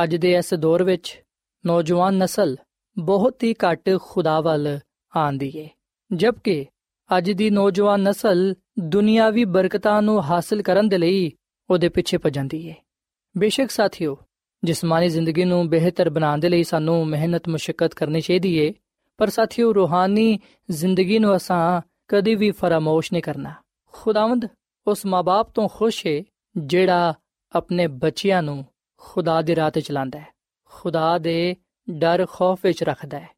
ਅੱਜ 0.03 0.15
ਦੇ 0.15 0.35
ਇਸ 0.35 0.53
ਦੌਰ 0.53 0.83
ਵਿੱਚ 0.83 1.23
ਨੌਜਵਾਨ 1.65 2.13
ਨਸਲ 2.13 2.57
ਬਹੁਤ 2.99 3.43
ਹੀ 3.43 3.53
ਘੱਟ 3.53 3.89
ਖੁਦਾ 4.01 4.41
ਵੱਲ 4.41 4.79
ਆਂਦੀ 5.17 5.51
ਏ, 5.55 5.69
ਜਦਕਿ 6.13 6.65
ਅੱਜ 7.17 7.31
ਦੀ 7.31 7.49
ਨੌਜਵਾਨ 7.49 8.01
ਨਸਲ 8.01 8.55
ਦੁਨਿਆਵੀ 8.79 9.45
ਬਰਕਤਾਂ 9.45 10.01
ਨੂੰ 10.01 10.23
ਹਾਸਲ 10.23 10.61
ਕਰਨ 10.61 10.89
ਦੇ 10.89 10.97
ਲਈ 10.97 11.31
ਉਹਦੇ 11.69 11.89
ਪਿੱਛੇ 11.89 12.17
ਭਜਦੀ 12.17 12.67
ਏ। 12.67 12.75
ਬੇਸ਼ੱਕ 13.37 13.71
ਸਾਥੀਓ, 13.71 14.17
ਜਿਸਮਾਨੀ 14.63 15.09
ਜ਼ਿੰਦਗੀ 15.09 15.45
ਨੂੰ 15.45 15.69
ਬਿਹਤਰ 15.69 16.09
ਬਣਾਉਣ 16.09 16.39
ਦੇ 16.39 16.49
ਲਈ 16.49 16.63
ਸਾਨੂੰ 16.63 17.07
ਮਿਹਨਤ 17.07 17.49
ਮੁਸ਼ਕਲ 17.49 17.87
ਕਰਨੀ 17.87 18.21
ਚਾਹੀਦੀ 18.21 18.57
ਏ 18.57 18.73
ਪਰ 19.21 19.29
ਸਾਥੀਓ, 19.29 19.73
ਰੂਹਾਨੀ 19.73 20.39
ਜ਼ਿੰਦਗੀ 20.69 21.19
ਨੂੰ 21.19 21.35
ਅਸਾਂ 21.35 21.81
ਕਦੀ 22.07 22.35
ਵੀ 22.35 22.51
ਫਰਾਮੋਸ਼ 22.51 23.13
ਨਹੀਂ 23.13 23.23
ਕਰਨਾ। 23.23 23.53
ਖੁਦਾਵੰਦ 23.91 24.47
ਉਸ 24.87 25.05
ਮਾਪੇ 25.05 25.51
ਤੋਂ 25.53 25.69
ਖੁਸ਼ 25.69 26.07
ਏ, 26.07 26.23
ਜਿਹੜਾ 26.57 27.13
ਆਪਣੇ 27.55 27.87
ਬੱਚਿਆਂ 27.87 28.43
ਨੂੰ 28.43 28.65
ਖੁਦਾ 28.97 29.41
ਦੀ 29.41 29.55
ਰਾਹ 29.55 29.71
ਤੇ 29.71 29.81
ਚਲਾਉਂਦਾ 29.81 30.19
ਹੈ। 30.19 30.27
ਖੁਦਾ 30.65 31.17
ਦੇ 31.17 31.55
ਡਰ 31.89 32.25
ਖੌਫ 32.31 32.59
ਵਿੱਚ 32.63 32.83
ਰੱਖਦਾ 32.83 33.19
ਹੈ। 33.19 33.29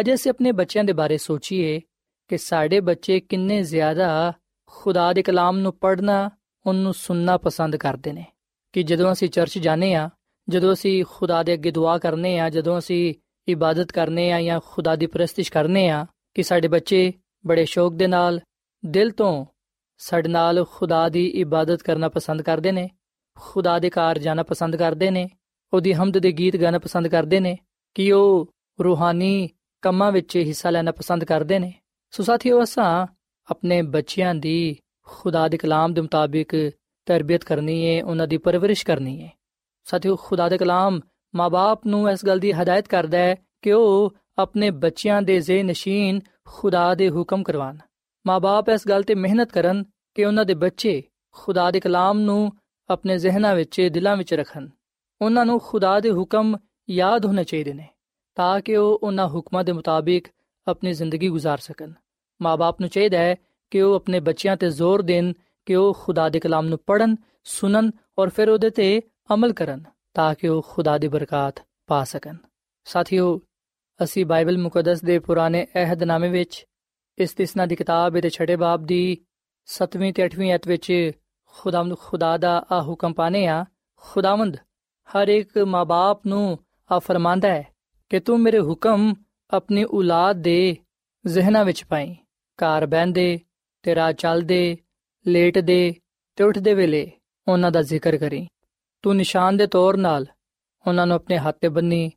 ਅੱਜ 0.00 0.14
ਅਸੀਂ 0.14 0.30
ਆਪਣੇ 0.30 0.52
ਬੱਚਿਆਂ 0.52 0.84
ਦੇ 0.84 0.92
ਬਾਰੇ 0.92 1.18
ਸੋਚੀਏ 1.18 1.80
ਕਿ 2.28 2.38
ਸਾਡੇ 2.38 2.80
ਬੱਚੇ 2.80 3.20
ਕਿੰਨੇ 3.20 3.62
ਜ਼ਿਆਦਾ 3.62 4.32
ਖੁਦਾ 4.66 5.12
ਦੇ 5.12 5.22
ਕਲਾਮ 5.22 5.58
ਨੂੰ 5.58 5.72
ਪੜ੍ਹਨਾ, 5.72 6.30
ਉਹਨੂੰ 6.66 6.94
ਸੁਣਨਾ 6.94 7.36
ਪਸੰਦ 7.36 7.76
ਕਰਦੇ 7.76 8.12
ਨੇ। 8.12 8.24
ਕਿ 8.72 8.82
ਜਦੋਂ 8.82 9.12
ਅਸੀਂ 9.12 9.28
ਚਰਚ 9.28 9.58
ਜਾਂਦੇ 9.58 9.94
ਆ 9.94 10.10
ਜਦੋਂ 10.48 10.72
ਅਸੀਂ 10.72 11.04
ਖੁਦਾ 11.10 11.42
ਦੇ 11.42 11.54
ਅੱਗੇ 11.54 11.70
ਦੁਆ 11.70 11.98
ਕਰਨੇ 11.98 12.38
ਆ 12.38 12.50
ਜਦੋਂ 12.50 12.78
ਅਸੀਂ 12.78 13.14
ਇਬਾਦਤ 13.48 13.92
ਕਰਨੇ 13.92 14.32
ਆ 14.32 14.42
ਜਾਂ 14.42 14.60
ਖੁਦਾ 14.66 14.96
ਦੀ 14.96 15.06
ਪ੍ਰਸਤਿਸ਼ 15.06 15.52
ਕਰਨੇ 15.52 15.88
ਆ 15.88 16.06
ਕਿ 16.34 16.42
ਸਾਡੇ 16.42 16.68
ਬੱਚੇ 16.68 17.12
ਬੜੇ 17.46 17.64
ਸ਼ੌਕ 17.64 17.94
ਦੇ 17.94 18.06
ਨਾਲ, 18.06 18.40
ਦਿਲ 18.86 19.10
ਤੋਂ 19.10 19.46
ਸਾਡੇ 19.98 20.28
ਨਾਲ 20.28 20.64
ਖੁਦਾ 20.64 21.08
ਦੀ 21.08 21.26
ਇਬਾਦਤ 21.26 21.82
ਕਰਨਾ 21.82 22.08
ਪਸੰਦ 22.08 22.42
ਕਰਦੇ 22.42 22.72
ਨੇ, 22.72 22.90
ਖੁਦਾ 23.36 23.78
ਦੇ 23.78 23.90
ਘਰ 23.90 24.18
ਜਾਣਾ 24.18 24.42
ਪਸੰਦ 24.42 24.76
ਕਰਦੇ 24.76 25.10
ਨੇ, 25.10 25.28
ਉਹਦੀ 25.72 25.92
ਹਮਦ 25.92 26.18
ਦੇ 26.18 26.32
ਗੀਤ 26.32 26.56
ਗਾਣਾ 26.56 26.78
ਪਸੰਦ 26.78 27.08
ਕਰਦੇ 27.08 27.40
ਨੇ, 27.40 27.58
ਕਿ 27.94 28.12
ਉਹ 28.12 28.52
ਰੂਹਾਨੀ 28.84 29.48
ਕੰਮਾਂ 29.82 30.12
ਵਿੱਚ 30.12 30.36
ਹਿੱਸਾ 30.36 30.70
ਲੈਣਾ 30.70 30.92
ਪਸੰਦ 30.92 31.24
ਕਰਦੇ 31.24 31.58
ਨੇ। 31.58 31.72
ਸੋ 32.10 32.22
ਸਾਥੀਓ, 32.22 32.62
ਅਸਾਂ 32.62 33.06
ਆਪਣੇ 33.50 33.82
ਬੱਚਿਆਂ 33.82 34.34
ਦੀ 34.34 34.76
ਖੁਦਾ 35.06 35.48
ਦੇ 35.48 35.56
ਕਲਾਮ 35.56 35.94
ਦੇ 35.94 36.00
ਮੁਤਾਬਿਕ 36.00 36.72
ਤਰਬੀਅਤ 37.06 37.44
ਕਰਨੀ 37.44 37.76
ਹੈ 37.86 38.04
ਉਹਨਾਂ 38.04 38.26
ਦੀ 38.26 38.36
ਪਰਵਰਿਸ਼ 38.36 38.86
ਕਰਨੀ 38.86 39.22
ਹੈ 39.22 39.32
ਸਾਥੀਓ, 39.84 40.16
ਖੁਦਾ 40.16 40.48
ਦੇ 40.48 40.58
ਕਲਾਮ 40.58 41.00
ਮਾਪੇ 41.35 41.89
ਨੂੰ 41.89 42.11
ਇਸ 42.11 42.25
ਗੱਲ 42.25 42.39
ਦੀ 42.39 42.51
ਹਦਾਇਤ 42.51 42.87
ਕਰਦਾ 42.87 43.17
ਹੈ 43.17 43.35
ਕਿ 43.61 43.71
ਉਹ 43.71 44.15
ਆਪਣੇ 44.37 44.69
ਬੱਚਿਆਂ 44.69 45.21
ਦੇ 45.21 45.39
ਜ਼ੇ 45.39 45.63
ਨਸ਼ੀਨ 45.63 46.21
ਖੁਦਾ 46.45 46.95
ਦੇ 46.95 47.09
ਹੁਕਮ 47.09 47.43
ਕਰਵਾਣ 47.43 47.77
ਮਾਪੇ 48.27 48.73
ਇਸ 48.73 48.87
ਗੱਲ 48.87 49.03
ਤੇ 49.03 49.15
ਮਿਹਨਤ 49.15 49.51
ਕਰਨ 49.51 49.83
ਕਿ 50.15 50.25
ਉਹਨਾਂ 50.25 50.45
ਦੇ 50.45 50.53
ਬੱਚੇ 50.53 51.03
ਖੁਦਾ 51.31 51.71
ਦੇ 51.71 51.79
ਕਲਾਮ 51.79 52.19
ਨੂੰ 52.19 52.51
ਆਪਣੇ 52.89 53.17
ਜ਼ਿਹਨਾਂ 53.17 53.55
ਵਿੱਚ 53.55 53.81
ਦਿਲਾਂ 53.81 54.17
ਵਿੱਚ 54.17 54.33
ਰੱਖਣ 54.33 54.69
ਉਹਨਾਂ 55.21 55.45
ਨੂੰ 55.45 55.59
ਖੁਦਾ 55.59 55.99
ਦੇ 55.99 56.11
ਹੁਕਮ 56.11 56.57
ਯਾਦ 56.89 57.25
ਹੋਣੇ 57.25 57.43
ਚਾਹੀਦੇ 57.43 57.73
ਨੇ 57.73 57.87
ਤਾਂ 58.35 58.61
ਕਿ 58.61 58.75
ਉਹ 58.75 58.99
ਉਹਨਾਂ 59.03 59.27
ਹੁਕਮਾਂ 59.27 59.63
ਦੇ 59.63 59.71
ਮੁਤਾਬਿਕ 59.71 60.27
ਆਪਣੀ 60.67 60.93
ਜ਼ਿੰਦਗੀ 60.93 61.29
گزار 61.29 61.57
ਸਕਣ 61.57 61.91
ਮਾਪੇ 62.41 62.73
ਨੂੰ 62.81 62.89
ਚਾਹੀਦਾ 62.89 63.17
ਹੈ 63.17 63.35
ਕਿ 63.69 63.81
ਉਹ 63.81 63.95
ਆਪਣੇ 63.95 64.19
ਬੱਚਿਆਂ 64.19 64.57
ਤੇ 64.57 64.69
ਜ਼ੋਰ 64.69 65.01
ਦੇਣ 65.01 65.33
ਕਿ 65.65 65.75
ਉਹ 65.75 65.93
ਖੁਦਾ 65.93 66.29
ਦੇ 66.29 66.39
ਕਲਾਮ 66.39 66.65
ਨੂੰ 66.65 66.79
ਪੜਨ 66.87 67.15
ਸੁਣਨ 67.43 67.91
ਔਰ 68.19 68.29
ਫਿਰ 68.29 68.49
ਉਹਦੇ 68.49 68.69
ਤੇ 68.69 69.01
ਅਮਲ 69.33 69.53
ਕਰਨ 69.53 69.83
ਤਾਂ 70.18 70.34
ਕਿ 70.34 70.48
ਉਹ 70.48 70.66
ਖੁਦਾ 70.68 70.98
ਦੀ 70.98 71.08
ਬਰਕਤ 71.08 71.62
ਪਾ 71.86 72.04
ਸਕਣ। 72.04 72.36
ਸਾਥੀਓ, 72.84 73.40
ਅਸੀਂ 74.02 74.26
ਬਾਈਬਲ 74.26 74.58
ਮੁਕੱਦਸ 74.58 75.02
ਦੇ 75.02 75.18
ਪੁਰਾਣੇ 75.18 75.66
ਅਹਿਦਨਾਮੇ 75.74 76.28
ਵਿੱਚ 76.28 76.66
ਇਸਤਿਸਨਾ 77.18 77.66
ਦੀ 77.66 77.76
ਕਿਤਾਬ 77.76 78.18
ਦੇ 78.18 78.30
ਛੜੇ 78.30 78.56
ਬਾਬ 78.56 78.84
ਦੀ 78.84 79.18
7ਵੀਂ 79.66 80.12
ਤੇ 80.12 80.24
8ਵੀਂ 80.26 80.54
ਅਧ 80.54 80.60
ਵਿੱਚ 80.66 81.10
ਖੁਦਾਵੰਦ 81.44 81.98
ਖੁਦਾ 81.98 82.36
ਦਾ 82.36 82.66
ਆ 82.72 82.82
ਹੁਕਮ 82.82 83.12
ਪਾਨੇ 83.12 83.46
ਆ 83.46 83.64
ਖੁਦਾਵੰਦ, 83.96 84.56
ਹਰ 85.08 85.28
ਇੱਕ 85.28 85.58
ਮਾਪੇ 85.58 86.28
ਨੂੰ 86.28 86.58
ਆ 86.90 86.98
ਫਰਮਾਂਦਾ 86.98 87.48
ਹੈ 87.48 87.68
ਕਿ 88.08 88.20
ਤੂੰ 88.20 88.40
ਮੇਰੇ 88.40 88.60
ਹੁਕਮ 88.60 89.14
ਆਪਣੀ 89.50 89.84
ਔਲਾਦ 89.84 90.42
ਦੇ 90.42 90.76
ਜ਼ਿਹਨਾਂ 91.26 91.64
ਵਿੱਚ 91.64 91.84
ਪਾਈ। 91.84 92.16
ਘਰ 92.58 92.86
ਬੈੰਦੇ 92.86 93.40
ਤੇ 93.82 93.94
ਰਾਹ 93.94 94.12
ਚੱਲਦੇ, 94.12 94.76
ਲੇਟਦੇ 95.26 95.94
ਤੇ 96.36 96.44
ਉੱਠਦੇ 96.44 96.74
ਵੇਲੇ 96.74 97.10
ਉਹਨਾਂ 97.48 97.70
ਦਾ 97.70 97.82
ਜ਼ਿਕਰ 97.82 98.16
ਕਰੀ। 98.16 98.48
ਤੂੰ 99.02 99.16
ਨਿਸ਼ਾਨ 99.16 99.56
ਦੇ 99.56 99.66
ਤੌਰ 99.66 99.96
ਨਾਲ 99.96 100.26
ਉਹਨਾਂ 100.86 101.06
ਨੂੰ 101.06 101.14
ਆਪਣੇ 101.14 101.38
ਹੱਥ 101.38 101.56
ਤੇ 101.60 101.68
ਬੰਨੀ 101.68 102.10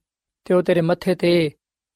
ਤੇ 0.45 0.53
ਉਹ 0.53 0.63
ਤੇਰੇ 0.63 0.81
ਮੱਥੇ 0.81 1.15
ਤੇ 1.15 1.51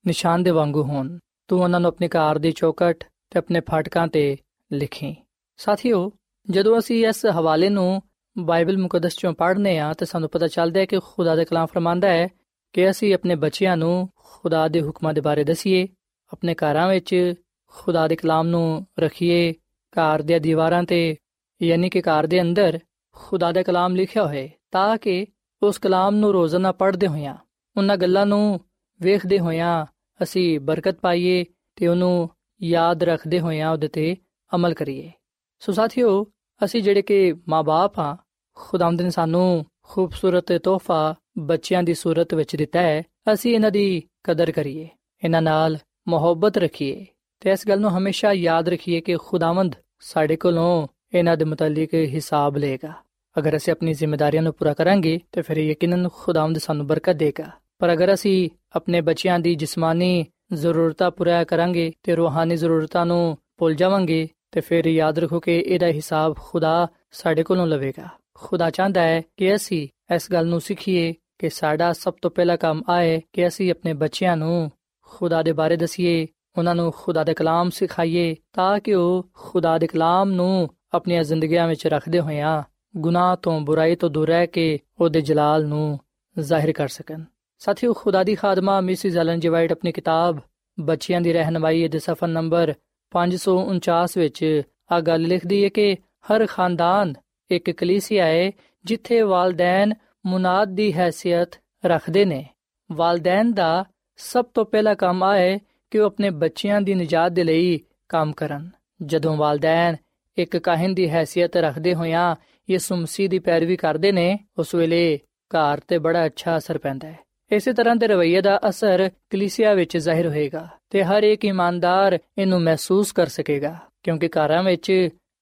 ਨਿਸ਼ਾਨ 0.08 0.44
ਦੇ 0.44 0.52
ਵਾਂਗੂ 0.52 0.84
ਹੋਣ। 0.84 1.18
ਤੂੰ 1.48 1.62
ਉਹਨਾਂ 1.62 1.80
ਨੂੰ 1.80 1.88
ਆਪਣੇ 1.88 2.08
ਘਰ 2.08 2.38
ਦੀ 2.38 2.52
ਚੌਕਟ 2.52 3.04
ਤੇ 3.30 3.40
ਆਪਣੇ 3.40 3.60
ਫਾਟਕਾਂ 3.60 4.08
ਤੇ 4.08 4.38
ਲਿਖੀ। 4.72 5.16
ਸਾਥੀਓ, 5.58 6.12
ਜਦੋਂ 6.50 6.80
ਅਸੀਂ 6.80 7.08
ਇਸ 7.08 7.26
ਹਵਾਲੇ 7.26 7.70
ਨੂੰ 7.70 8.02
ਬਾਈਬਲ 8.38 8.78
ਮੁਕੱਦਸ 8.78 9.16
ਚੋਂ 9.16 9.34
ਪੜ੍ਹਨੇ 9.34 9.80
ਆ 9.80 9.94
ਤਾਂ 9.94 10.08
ਸਾਨੂੰ 10.08 10.30
ਪਤਾ 10.30 10.48
ਚੱਲਦਾ 10.48 10.80
ਹੈ 10.80 10.86
ਕਿ 10.86 11.00
ਖੁਦਾ 11.00 11.36
ਦਾ 11.36 11.44
ਕਲਾਮ 11.44 11.66
ਫਰਮਾਂਦਾ 11.66 12.10
ਹੈ 12.10 12.28
ਕਿ 12.74 12.90
ਅਸੀਂ 12.90 13.14
ਆਪਣੇ 13.14 13.36
ਬੱਚਿਆਂ 13.36 13.78
ਨੂੰ 13.78 14.10
ਖੁਦਾ 14.16 14.68
ਦੇ 14.68 14.82
ਹੁਕਮਾਂ 14.82 15.14
ਦੇ 15.14 15.22
ਬਾਰੇ 15.22 15.44
ਦਸੀਏ, 15.44 15.88
ਆਪਣੇ 16.34 16.56
ਘਰਾਂ 16.56 16.88
ਵਿੱਚ 16.88 17.34
ਖੁਦਾ 17.68 18.08
ਦੇ 18.08 18.16
ਕਲਾਮ 18.16 18.48
ਨੂੰ 18.48 18.88
ਰੱਖੀਏ 19.00 19.54
ਘਰ 19.94 20.22
ਦੇ 20.22 20.40
ਦੀਵਾਰਾਂ 20.40 20.84
ਤੇ, 20.84 21.16
ਯਾਨੀ 21.62 21.90
ਕਿ 21.90 22.02
ਘਰ 22.02 22.28
ਦੇ 22.28 22.42
ਅੰਦਰ 22.42 22.80
ਖੁਦਾ 23.16 23.52
ਦਾ 23.52 23.64
ਕਲਾਮ 23.64 23.96
ਲਿਖਿਆ 23.96 24.26
ਹੋਏ, 24.28 24.50
ਤਾਂ 24.72 24.98
ਕਿ 24.98 25.26
ਉਸ 25.64 25.78
ਕਲਾਮ 25.80 26.16
ਨੂੰ 26.16 26.32
ਰੋਜ਼ਾਨਾ 26.34 26.72
ਪੜ੍ਹਦੇ 26.72 27.08
ਹੋਇਆਂ, 27.08 27.36
ਉਹਨਾਂ 27.78 27.98
ਗੱਲਾਂ 27.98 28.26
ਨੂੰ 28.26 28.60
ਵੇਖਦੇ 29.02 29.40
ਹੋਇਆਂ 29.40 29.86
ਅਸੀਂ 30.24 30.60
ਬਰਕਤ 30.60 31.00
ਪਾਈਏ 31.00 31.46
ਤੇ 31.76 31.88
ਉਹਨੂੰ 31.88 32.30
ਯਾਦ 32.62 33.04
ਰੱਖਦੇ 33.04 33.40
ਹੋਇਆਂ 33.40 33.72
ਉਹਦੇ 33.72 33.88
ਤੇ 33.88 34.16
ਅਮਲ 34.56 34.74
ਕਰੀਏ। 34.74 35.12
ਸੋ 35.60 35.72
ਸਾਥੀਓ, 35.72 36.26
ਅਸੀਂ 36.66 36.82
ਜਿਹੜੇ 36.84 37.02
ਕਿ 37.02 37.34
ਮਾਪੇ 37.48 38.02
ਆ 38.02 38.18
ਖੁਦਾਵੰਦ 38.56 39.02
ਨੇ 39.02 39.10
ਸਾਨੂੰ 39.10 39.66
ਖੂਬਸੂਰਤ 39.84 40.52
ਤੋਹਫਾ 40.52 41.16
ਬੱਚਿਆਂ 41.38 41.84
ਦੀ 41.84 41.94
ਸੂਰਤ 41.94 42.34
ਵਿੱਚ 42.34 42.56
ਦਿੱਤਾ 42.56 42.82
ਹੈ, 42.82 43.04
ਅਸੀਂ 43.34 43.54
ਇਹਨਾਂ 43.56 43.72
ਦੀ 43.72 44.04
ਕਦਰ 44.24 44.52
ਕਰੀਏ, 44.52 44.88
ਇਹਨਾਂ 45.24 45.42
ਨਾਲ 45.42 45.78
ਮੁਹੱਬਤ 46.08 46.58
ਰੱਖੀਏ 46.58 47.06
ਤੇ 47.40 47.52
ਇਸ 47.52 47.68
ਗੱਲ 47.68 47.80
ਨੂੰ 47.80 47.98
ਹਮੇਸ਼ਾ 47.98 48.32
ਯਾਦ 48.34 48.70
ਰੱਖੀਏ 48.70 49.02
ਕਿ 49.02 49.18
ਖੁਦਾਵੰਦ 49.18 49.76
ਸਾਡੇ 50.00 50.36
ਕੋਲੋਂ 50.36 50.88
ਇਹਨਾਂ 51.14 51.38
ਦੇ 51.38 51.46
ਮੁਤਲਕ 51.46 51.94
ਹਿਸਾਬ 51.94 52.58
ਲਏਗਾ। 52.58 52.94
ਅਗਰ 53.40 53.58
ਅਸੀਂ 53.58 53.74
ਆਪਣੀ 53.74 53.94
ਜ਼ਿੰਮੇਵਾਰੀਆਂ 53.94 54.44
ਨੂੰ 54.44 54.54
ਪੂਰਾ 54.54 54.74
ਕਰਾਂਗੇ, 54.74 55.20
ਤੇ 55.32 55.42
ਫਿਰ 55.42 55.58
ਯਕੀਨਨ 55.58 56.10
ਖੁਦਾਵੰਦ 56.14 56.58
ਸਾਨੂੰ 56.58 56.88
ਬਰਕਤ 56.88 57.16
ਦੇਗਾ। 57.16 57.52
ਪਰ 57.80 57.94
ਅਗਰ 57.94 58.14
ਅਸੀਂ 58.14 58.50
ਆਪਣੇ 58.76 59.02
ਬੱਚਿਆਂ 59.02 59.40
ਦੀ 59.40 59.56
ਜਿਸਮਾਨੀ 59.56 60.26
ਜ਼ਰੂਰਤਾਂ 60.54 61.12
ਪੂਰਾ 61.12 61.44
ਕਰਾਂਗੇ 61.44 61.92
ਤੇ 62.04 62.16
ਰੂਹਾਨੀ 62.16 62.56
ਜ਼ਰੂਰਤਾਂ 62.56 63.06
ਨੂੰ 63.06 63.38
ਭੁੱਲ 63.58 63.76
ਜਾਵਾਂਗੇ, 63.76 64.28
ਤੇ 64.52 64.62
ਫਿਰ 64.62 64.86
ਯਾਦ 64.86 65.20
ਰੱਖੋ 65.20 65.40
ਕਿ 65.40 65.60
ਇਹਦਾ 65.60 65.88
ਹਿਸਾਬ 65.88 66.36
ਖੁਦਾ 66.40 66.88
ਸਾਡੇ 67.12 67.44
ਕੋਲੋਂ 67.44 67.68
ਲਵੇਗਾ। 67.68 68.08
ਖੁਦਾ 68.34 68.70
ਚਾਹੁੰਦਾ 68.70 69.02
ਹੈ 69.02 69.22
ਕਿ 69.38 69.56
ਅਸੀਂ 69.56 69.88
ਇਸ 70.16 70.32
ਗੱਲ 70.32 70.48
ਨੂੰ 70.48 70.62
ਸਿੱਖੀਏ 70.62 71.14
ਕਿ 71.40 71.50
ਸਾਡਾ 71.50 71.94
ਸਭ 71.94 72.14
ਤੋਂ 72.22 72.32
ਪਹਿਲਾ 72.32 72.56
ਕੰਮ 72.56 72.84
ਆਏ 72.90 73.22
ਕਿ 73.34 73.48
ਅਸੀਂ 73.48 73.72
ਆਪਣੇ 73.72 73.94
ਬੱਚਿਆਂ 73.94 74.38
ਨੂੰ 74.38 74.72
ਖੁਦਾ 75.02 75.44
ਦੇ 75.44 75.52
ਬਾਰੇ 75.52 75.76
ਦਸੀਏ, 75.76 76.28
ਉਹਨਾਂ 76.58 76.76
ਨੂੰ 76.76 76.94
ਖੁਦਾ 76.98 77.24
ਦੇ 77.24 77.34
ਕਲਾਮ 77.34 77.70
ਸਿਖਾਈਏ, 77.70 78.36
ਤਾਂ 78.54 78.80
ਕਿ 78.80 78.94
ਉਹ 78.94 79.30
ਖੁਦਾ 79.34 79.78
ਦੇ 79.78 79.88
ਕਲਾਮ 79.88 80.32
ਨੂੰ 80.32 80.70
ਆਪਣੀਆਂ 80.94 81.24
ਜ਼ਿੰਦਗੀਆਂ 81.24 81.68
ਵਿੱਚ 81.68 81.88
ਰੱਖਦੇ 81.88 82.20
ਹੋਇਆਂ 82.20 82.64
ਗੁਨਾਹ 82.98 83.36
ਤੋਂ 83.36 83.62
ਬੁਰਾਈ 83.62 83.96
ਤੋਂ 83.96 84.10
ਦੂਰ 84.10 84.28
ਰਹਿ 84.28 84.48
ਕੇ 84.48 84.80
ਉਹਦੇ 85.02 85.22
ਜਲਾਲ 85.22 85.66
ਨੂੰ 85.66 86.00
ਜ਼ਾਹਿਰ 86.40 86.72
ਕਰ 86.72 86.88
ਸਕਣ। 86.88 87.24
ਸਾਥੀਓ, 87.60 87.94
ਖੁਦਾ 87.94 88.24
ਦੀ 88.24 88.36
ਖਾਦਮਾ 88.36 88.82
ਮਿਸਿਸ 88.82 89.18
ਐਲਨ 89.18 89.40
ਜੀ 89.40 89.48
ਵਾਈਟ 89.48 89.72
ਆਪਣੀ 89.72 89.92
ਕਿਤਾਬ 89.92 90.40
ਬੱਚਿਆਂ 90.80 91.22
ਦੀ 91.22 91.34
ਰਹਿਨਮਾਈ 91.34 91.88
ਦੇ 91.88 92.00
ਸਫਾ 92.00 92.28
ਨੰਬਰ 92.28 92.74
549 93.12 94.18
ਵਿੱਚ 94.18 94.62
ਆ 94.92 95.00
ਗੱਲ 95.00 95.22
ਲਿਖਦੀ 95.22 95.64
ਹੈ 95.64 95.70
ਕਿ 95.70 95.96
ਹਰ 95.96 96.46
ਖਾਨਦਾਨ 96.46 97.14
ਇੱਕ 97.52 97.72
ਕਲੀਸਿਆ 97.72 98.26
ਹੈ 98.26 98.52
ਜਿੱਥੇ 98.86 99.22
ਵਾਲਦੈਨ 99.22 99.94
ਮੁਨਾਦ 100.26 100.68
ਦੀ 100.68 100.94
ਹیثیت 100.94 101.62
ਰੱਖਦੇ 101.86 102.26
ਨੇ। 102.26 102.50
ਵਾਲਦੈਨ 102.92 103.54
ਦਾ 103.54 103.86
ਸਭ 104.18 104.46
ਤੋਂ 104.46 104.66
ਪਹਿਲਾ 104.66 104.94
ਕੰਮ 104.94 105.24
ਆਏ 105.24 105.60
ਕਿ 105.92 106.00
ਉਹ 106.00 106.06
ਆਪਣੇ 106.06 106.30
ਬੱਚਿਆਂ 106.30 106.82
ਦੀ 106.82 106.94
ਨਜਾਤ 106.94 107.32
ਦੇ 107.32 107.44
ਲਈ 107.44 107.80
ਕੰਮ 108.10 108.34
ਕਰਨ। 108.34 108.70
ਜਦੋਂ 109.06 109.38
ਵਾਲਦੈਨ 109.38 109.96
ਇੱਕ 110.38 110.58
ਕਾਹਨ 110.58 110.94
ਦੀ 110.94 111.12
ਹیثیت 111.12 111.52
ਰੱਖਦੇ 111.56 111.94
ਹੋਇਆਂ 111.94 112.36
ਯਿਸੂ 112.71 112.97
ਮਸੀਹ 112.97 113.29
ਦੀ 113.29 113.39
ਪੈਰਵੀ 113.39 113.77
ਕਰਦੇ 113.77 114.13
ਨੇ 114.13 114.39
ਉਸ 114.59 114.75
ਵੇਲੇ 114.75 115.21
ਘਰ 115.51 115.81
ਤੇ 115.89 115.99
ਬੜਾ 115.99 116.27
ਅੱਛਾ 116.27 116.57
ਅਸਰ 116.59 116.79
ਪੈਂਦਾ 116.79 117.09
ਹੈ 117.09 117.19
ਇਸੇ 117.53 117.73
ਤਰ੍ਹਾਂ 117.73 117.97
ਦੇ 117.97 118.07
ਰਵਈਏ 118.07 118.41
ਦਾ 118.41 118.61
ਅਸਰ 118.69 119.11
ਕਲੀਸਿਆ 119.31 119.75
ਵਿੱਚ 119.75 119.97
ਜ਼ਾਹਿਰ 119.97 120.29
ਹੋਏਗਾ 120.29 120.69
ਤੇ 120.91 121.05
ਹਰ 121.05 121.23
ਇੱਕ 121.23 121.45
ਇਮਾਨਦਾਰ 121.45 122.19
ਇਹਨੂੰ 122.39 122.61
ਮਹਿਸੂਸ 122.61 123.13
ਕਰ 123.13 123.27
ਸਕੇਗਾ 123.27 123.77
ਕਿਉਂਕਿ 124.03 124.29
ਘਰਾਂ 124.29 124.63
ਵਿੱਚ 124.63 124.91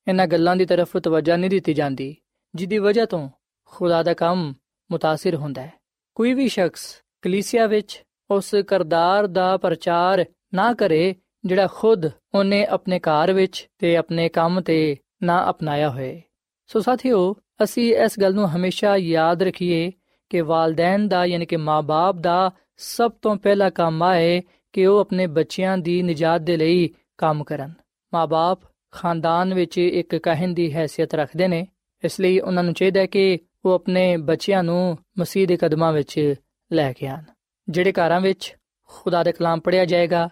ਇਹਨਾਂ 0.08 0.26
ਗੱਲਾਂ 0.26 0.56
ਦੀ 0.56 0.66
ਤਰਫ 0.66 0.96
ਤਵੱਜਾ 0.96 1.36
ਨਹੀਂ 1.36 1.50
ਦਿੱਤੀ 1.50 1.74
ਜਾਂਦੀ 1.74 2.16
ਜਿੱਦੀ 2.54 2.78
ਵਜ੍ਹਾ 2.78 3.04
ਤੋਂ 3.04 3.28
ਖੁਦਾ 3.64 4.02
ਦਾ 4.02 4.14
ਕੰਮ 4.14 4.54
متاثر 4.94 5.36
ਹੁੰਦਾ 5.36 5.62
ਹੈ 5.62 5.72
ਕੋਈ 6.14 6.34
ਵੀ 6.34 6.48
ਸ਼ਖਸ 6.48 7.02
ਕਲੀਸਿਆ 7.22 7.66
ਵਿੱਚ 7.66 8.02
ਉਸ 8.30 8.54
ਕਰਦਾਰ 8.66 9.26
ਦਾ 9.26 9.56
ਪ੍ਰਚਾਰ 9.56 10.24
ਨਾ 10.54 10.74
ਕਰੇ 10.74 11.14
ਜਿਹੜਾ 11.44 11.66
ਖੁਦ 11.66 12.06
ਉਹਨੇ 12.34 12.64
ਆਪਣੇ 12.66 12.98
ਘਰ 12.98 13.32
ਵਿੱਚ 13.32 13.68
ਤੇ 13.78 13.96
ਆਪਣੇ 13.96 14.28
ਕੰਮ 14.28 14.60
ਤੇ 14.60 14.96
ਨਾ 15.22 15.50
ਅਪਣਾਇਆ 15.50 15.90
ਹੋਏ 15.90 16.22
ਸੋ 16.73 16.79
ਸਾਥੀਓ, 16.79 17.35
ਅਸੀਂ 17.63 17.95
ਇਸ 17.95 18.19
ਗੱਲ 18.19 18.33
ਨੂੰ 18.33 18.55
ਹਮੇਸ਼ਾ 18.55 18.97
ਯਾਦ 18.97 19.43
ਰੱਖੀਏ 19.43 19.91
ਕਿ 20.29 20.41
ਵਾਲਦੈਨ 20.41 21.07
ਦਾ 21.07 21.25
ਯਾਨੀ 21.25 21.45
ਕਿ 21.45 21.55
ਮਾਪੇ 21.55 22.21
ਦਾ 22.21 22.51
ਸਭ 22.77 23.11
ਤੋਂ 23.21 23.35
ਪਹਿਲਾ 23.35 23.69
ਕੰਮ 23.69 24.03
ਆਏ 24.03 24.41
ਕਿ 24.73 24.85
ਉਹ 24.85 24.99
ਆਪਣੇ 24.99 25.27
ਬੱਚਿਆਂ 25.27 25.77
ਦੀ 25.77 26.01
ਨਜਾਤ 26.01 26.41
ਦੇ 26.41 26.57
ਲਈ 26.57 26.89
ਕੰਮ 27.17 27.43
ਕਰਨ। 27.43 27.73
ਮਾਪੇ 28.13 28.67
ਖਾਨਦਾਨ 28.91 29.53
ਵਿੱਚ 29.53 29.77
ਇੱਕ 29.77 30.15
ਕਹਿਣ 30.15 30.53
ਦੀ 30.53 30.75
ਹیثیت 30.75 31.07
ਰੱਖਦੇ 31.13 31.47
ਨੇ, 31.47 31.67
ਇਸ 32.03 32.19
ਲਈ 32.19 32.39
ਉਹਨਾਂ 32.39 32.63
ਨੂੰ 32.63 32.73
ਚਾਹੀਦਾ 32.73 33.05
ਕਿ 33.05 33.39
ਉਹ 33.65 33.71
ਆਪਣੇ 33.71 34.17
ਬੱਚਿਆਂ 34.17 34.63
ਨੂੰ 34.63 34.97
ਮਸੀਹ 35.19 35.47
ਦੇ 35.47 35.57
ਕਦਮਾਂ 35.57 35.93
ਵਿੱਚ 35.93 36.35
ਲੈ 36.73 36.93
ਕੇ 36.93 37.07
ਆਣ। 37.07 37.23
ਜਿਹੜੇ 37.69 37.91
ਘਰਾਂ 37.91 38.21
ਵਿੱਚ 38.21 38.55
ਖੁਦਾ 38.87 39.23
ਦੇ 39.23 39.31
ਕਲਾਮ 39.31 39.59
ਪੜਿਆ 39.59 39.85
ਜਾਏਗਾ, 39.85 40.29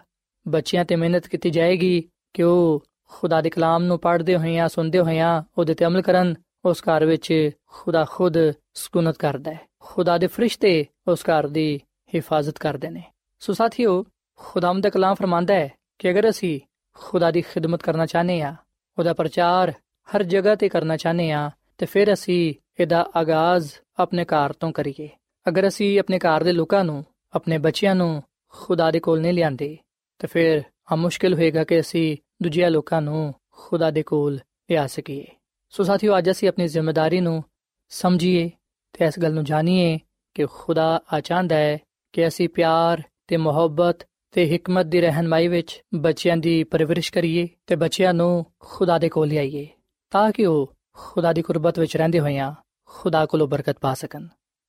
ਬੱਚਿਆਂ 0.48 0.84
ਤੇ 0.84 0.96
ਮਿਹਨਤ 0.96 1.26
ਕੀਤੀ 1.26 1.50
ਜਾਏਗੀ 1.50 2.08
ਕਿ 2.34 2.42
ਉਹ 2.42 2.84
ਖੁਦਾ 3.12 3.40
ਦੇ 3.40 3.50
ਕਲਾਮ 3.50 3.82
ਨੂੰ 3.84 3.98
ਪੜ੍ਹਦੇ 3.98 4.36
ਹੋਇਆਂ, 4.36 4.68
ਸੁਣਦੇ 4.68 4.98
ਹੋਇਆਂ 4.98 5.42
ਉਹਦੇ 5.58 5.74
ਤੇ 5.74 5.84
ਅਮਲ 5.86 6.02
ਕਰਨ, 6.02 6.34
ਉਸ 6.64 6.80
ਘਰ 6.80 7.04
ਵਿੱਚ 7.04 7.50
ਖੁਦਾ 7.72 8.04
ਖੁਦ 8.10 8.36
ਸਕੂਨਤ 8.74 9.16
ਕਰਦਾ 9.16 9.52
ਹੈ। 9.52 9.60
ਖੁਦਾ 9.80 10.18
ਦੇ 10.18 10.26
ਫਰਿਸ਼ਤੇ 10.26 10.84
ਉਸ 11.08 11.22
ਘਰ 11.22 11.46
ਦੀ 11.48 11.80
ਹਿਫਾਜ਼ਤ 12.14 12.58
ਕਰਦੇ 12.58 12.90
ਨੇ। 12.90 13.02
ਸੋ 13.42 13.52
ਸਾਥੀਓ 13.52 14.04
ਖੁਦਾਮ 14.40 14.80
ਦਾ 14.80 14.90
ਕਲਾਮ 14.90 15.14
ਫਰਮਾਂਦਾ 15.14 15.54
ਹੈ 15.54 15.70
ਕਿ 15.98 16.10
ਅਗਰ 16.10 16.28
ਅਸੀਂ 16.28 16.60
ਖੁਦਾ 16.96 17.30
ਦੀ 17.30 17.42
ਖਿਦਮਤ 17.42 17.82
ਕਰਨਾ 17.82 18.06
ਚਾਹਨੇ 18.06 18.40
ਆ 18.42 18.54
ਉਹਦਾ 18.98 19.12
ਪ੍ਰਚਾਰ 19.12 19.72
ਹਰ 20.08 20.22
ਜਗ੍ਹਾ 20.22 20.54
ਤੇ 20.54 20.68
ਕਰਨਾ 20.68 20.96
ਚਾਹਨੇ 20.96 21.30
ਆ 21.32 21.50
ਤੇ 21.78 21.86
ਫਿਰ 21.86 22.12
ਅਸੀਂ 22.12 22.54
ਇਹਦਾ 22.80 23.06
ਆਗਾਜ਼ 23.16 23.70
ਆਪਣੇ 23.98 24.24
ਘਰ 24.24 24.52
ਤੋਂ 24.52 24.72
ਕਰੀਏ। 24.72 25.08
ਅਗਰ 25.48 25.68
ਅਸੀਂ 25.68 25.98
ਆਪਣੇ 26.00 26.18
ਘਰ 26.18 26.42
ਦੇ 26.42 26.52
ਲੋਕਾਂ 26.52 26.84
ਨੂੰ, 26.84 27.04
ਆਪਣੇ 27.34 27.58
ਬੱਚਿਆਂ 27.58 27.94
ਨੂੰ 27.94 28.22
ਖੁਦਾ 28.52 28.90
ਦੇ 28.90 29.00
ਕੋਲ 29.00 29.20
ਨਹੀਂ 29.20 29.32
ਲਿਆਂਦੇ, 29.32 29.76
ਤੇ 30.18 30.26
ਫਿਰ 30.26 30.62
ਆ 30.92 30.96
ਮੁਸ਼ਕਿਲ 30.96 31.34
ਹੋਏਗਾ 31.34 31.64
ਕਿ 31.64 31.80
ਅਸੀਂ 31.80 32.16
ਦੂਜਿਆਂ 32.42 32.70
ਲੋਕਾਂ 32.70 33.02
ਨੂੰ 33.02 33.34
ਖੁਦਾ 33.50 33.90
ਦੇ 33.90 34.02
ਕੋਲ 34.02 34.38
ਲਿਆ 34.70 34.86
ਸਕੀਏ। 34.86 35.26
ਸੋ 35.72 35.82
ਸਾਥੀਓ, 35.82 36.18
ਅੱਜ 36.18 36.30
ਅਸੀਂ 36.30 36.48
ਆਪਣੀ 36.48 36.66
ਜ਼ਿੰਮੇਵਾਰੀ 36.68 37.20
ਨੂੰ 37.20 37.42
ਸਮਝੀਏ 37.88 38.50
ਤੇ 38.92 39.04
ਇਸ 39.04 39.18
ਗੱਲ 39.18 39.34
ਨੂੰ 39.34 39.44
ਜਾਣੀਏ 39.44 39.98
ਕਿ 40.34 40.46
ਖੁਦਾ 40.46 41.02
ਆ 41.12 41.20
ਚਾਹੁੰਦਾ 41.20 41.56
ਹੈ 41.56 41.78
ਕਿ 42.12 42.26
ਅਸੀਂ 42.28 42.48
ਪਿਆਰ 42.48 43.02
ਤੇ 43.26 43.36
ਮੁਹੱਬਤ 43.36 44.06
ਤੇ 44.32 44.56
ਹਕਮਤ 44.56 44.86
ਦੀ 44.86 45.00
ਰਹਿਨਮਾਈ 45.00 45.48
ਵਿੱਚ 45.48 45.80
ਬੱਚਿਆਂ 45.94 46.36
ਦੀ 46.36 46.64
ਪਰਵਰਿਸ਼ 46.64 47.12
ਕਰੀਏ 47.12 47.48
ਤੇ 47.66 47.76
ਬੱਚਿਆਂ 47.76 48.14
ਨੂੰ 48.14 48.44
ਖੁਦਾ 48.58 48.98
ਦੇ 48.98 49.08
ਕੋਲ 49.08 49.28
ਲਿਆਈਏ, 49.28 49.66
ਤਾਂ 50.12 50.30
ਕਿ 50.32 50.46
ਉਹ 50.46 50.72
ਖੁਦਾ 50.94 51.32
ਦੀ 51.32 51.42
ਕੁਰਬਤ 51.42 51.78
ਵਿੱਚ 51.78 51.96
ਰਹਿੰਦੇ 51.96 52.20
ਹੋਇਆਂ 52.20 52.52
ਖੁਦਾ 52.84 53.24
ਕੋਲੋਂ 53.26 53.48
ਬਰਕਤ 53.48 53.78
ਪਾ 53.80 53.94
ਸਕਣ। 53.94 54.26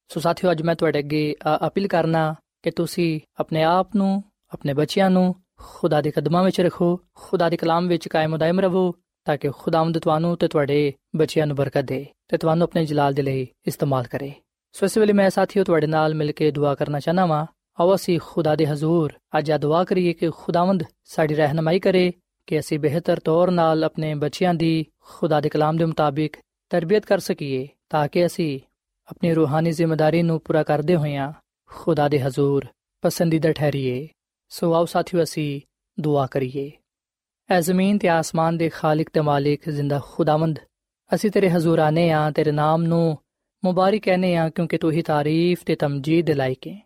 ਸੋ 0.07 0.19
ਸਾਥੀਓ, 0.19 0.51
ਅੱਜ 0.51 0.61
ਮੈਂ 0.61 0.75
ਤੁਹਾਡੇ 0.75 0.99
ਅੱਗੇ 0.99 1.35
ਅਪੀਲ 1.67 1.87
ਕਰਨਾ 1.87 2.33
ਕਿ 2.63 2.71
ਤੁਸੀਂ 2.71 3.19
ਆਪਣੇ 3.39 3.63
ਆਪ 3.63 3.95
ਨੂੰ, 3.95 4.23
ਆਪਣੇ 4.53 4.73
ਬੱਚਿਆਂ 4.73 5.09
ਨੂੰ 5.09 5.35
ਖੁਦਾ 5.63 6.01
ਦੇ 6.01 6.11
ਕਦਮਾਂ 6.11 6.43
ਵਿੱਚ 6.43 6.61
ਰੱਖੋ, 6.61 6.99
ਖੁਦਾ 7.13 7.49
ਦੇ 7.49 7.57
ਕਲਾਮ 7.57 7.87
ਵਿੱਚ 7.87 8.07
ਕਾਇਮ 8.07 8.37
ਦائم 8.37 8.59
ਰਹੋ, 8.59 8.93
ਤਾਂ 9.25 9.37
ਕਿ 9.37 9.49
ਖੁਦਾਵੰਦ 9.49 9.99
ਤੁਹਾਨੂੰ 9.99 10.37
ਤੇ 10.37 10.47
ਤੁਹਾਡੇ 10.47 10.93
ਬੱਚਿਆਂ 11.15 11.47
ਨੂੰ 11.47 11.55
ਬਰਕਤ 11.55 11.81
ਦੇ 11.81 12.05
ਤੇ 12.27 12.37
ਤੁਹਾਨੂੰ 12.37 12.63
ਆਪਣੇ 12.63 12.85
ਜਲਾਲ 12.85 13.13
ਦੇ 13.13 13.21
ਲਈ 13.21 13.47
ਇਸਤੇਮਾਲ 13.67 14.03
ਕਰੇ। 14.03 14.31
ਸੋ 14.71 14.85
ਇਸ 14.85 14.97
ਵੇਲੇ 14.97 15.13
ਮੈਂ 15.13 15.29
ਸਾਥੀਓ 15.29 15.63
ਤੁਹਾਡੇ 15.63 15.87
ਨਾਲ 15.87 16.15
ਮਿਲ 16.15 16.31
ਕੇ 16.31 16.51
ਦੁਆ 16.51 16.75
ਕਰਨਾ 16.75 16.99
ਚਾਹਨਾ 16.99 17.25
ਵਾਂ। 17.25 17.45
ਆਓ 17.79 17.95
ਅਸੀਂ 17.95 18.19
ਖੁਦਾ 18.23 18.55
ਦੇ 18.55 18.67
ਹਜ਼ੂਰ 18.67 19.13
ਅੱਜ 19.37 19.51
ਆ 19.51 19.57
ਦੁਆ 19.57 19.83
ਕਰੀਏ 19.83 20.13
ਕਿ 20.13 20.29
ਖੁਦਾਵੰਦ 20.29 20.83
ਸਾਡੀ 21.03 21.35
ਰਹਿਨਮਾਈ 21.35 21.79
ਕਰੇ, 21.79 22.11
ਕਿ 22.47 22.59
ਅਸੀਂ 22.59 22.79
ਬਿਹਤਰ 22.79 23.19
ਤੌਰ 23.19 23.51
ਨਾਲ 23.51 23.83
ਆਪਣੇ 23.83 24.15
ਬੱਚਿਆਂ 24.15 24.53
ਦੀ 24.53 24.85
ਖੁਦਾ 24.99 25.41
ਦੇ 25.41 25.49
ਕਲਾਮ 25.49 25.77
ਦੇ 25.77 25.85
ਮੁਤਾਬਿਕ 25.85 26.37
ਤਰਬੀਅਤ 26.69 27.05
ਕਰ 27.05 27.19
ਸਕੀਏ, 27.19 27.67
ਤਾਂ 27.89 28.07
ਕਿ 28.07 28.25
ਅਸੀਂ 28.25 28.59
ਆਪਣੀ 29.07 29.33
ਰੂਹਾਨੀ 29.33 29.71
ਜ਼ਿੰਮੇਵਾਰੀ 29.71 30.21
ਨੂੰ 30.21 30.39
ਪੂਰਾ 30.39 30.63
ਕਰਦੇ 30.63 30.95
ਹੋਇਆਂ 30.95 31.33
ਖੁਦਾ 31.67 32.09
ਦੇ 32.09 32.21
ਹਜ਼ੂਰ 32.21 32.65
ਪਸੰਦੀਦਾ 33.01 33.51
ਠਹਿਰੀਏ। 33.51 34.07
ਸੋ 34.53 34.73
ਆਓ 34.73 34.85
ਸਾਥੀਓ 34.85 35.23
ਅਸੀਂ 35.23 35.61
ਦੁਆ 35.99 36.25
ਕਰੀਏ। 36.25 36.71
ਐ 37.49 37.59
ਜ਼ਮੀਨ 37.61 37.97
ਤੇ 37.97 38.07
ਆਸਮਾਨ 38.07 38.57
ਦੇ 38.57 38.69
ਖਾਲਕ 38.69 39.09
ਤੇ 39.13 39.21
ਮਾਲਿਕ 39.21 39.69
ਜ਼ਿੰਦਾ 39.69 39.99
ਖੁਦਾਵੰਦ, 40.05 40.59
ਅਸੀਂ 41.15 41.31
ਤੇਰੇ 41.31 41.49
ਹਜ਼ੂਰ 41.49 41.79
ਆਨੇ 41.79 42.11
ਆ, 42.11 42.31
ਤੇਰੇ 42.31 42.51
ਨਾਮ 42.51 42.83
ਨੂੰ 42.83 43.17
ਮੁਬਾਰਕ 43.65 44.01
ਕਹਨੇ 44.01 44.35
ਆ, 44.35 44.49
ਕਿਉਂਕਿ 44.49 44.77
ਤੂੰ 44.77 44.91
ਹੀ 44.91 45.01
ਤਾਰੀਫ 45.01 45.63
ਤੇ 45.65 45.75
ਤਮਜੀਦ 45.75 46.25
ਦੇ 46.25 46.33
ਲਾਇਕ 46.33 46.67
ਹੈ 46.67 46.77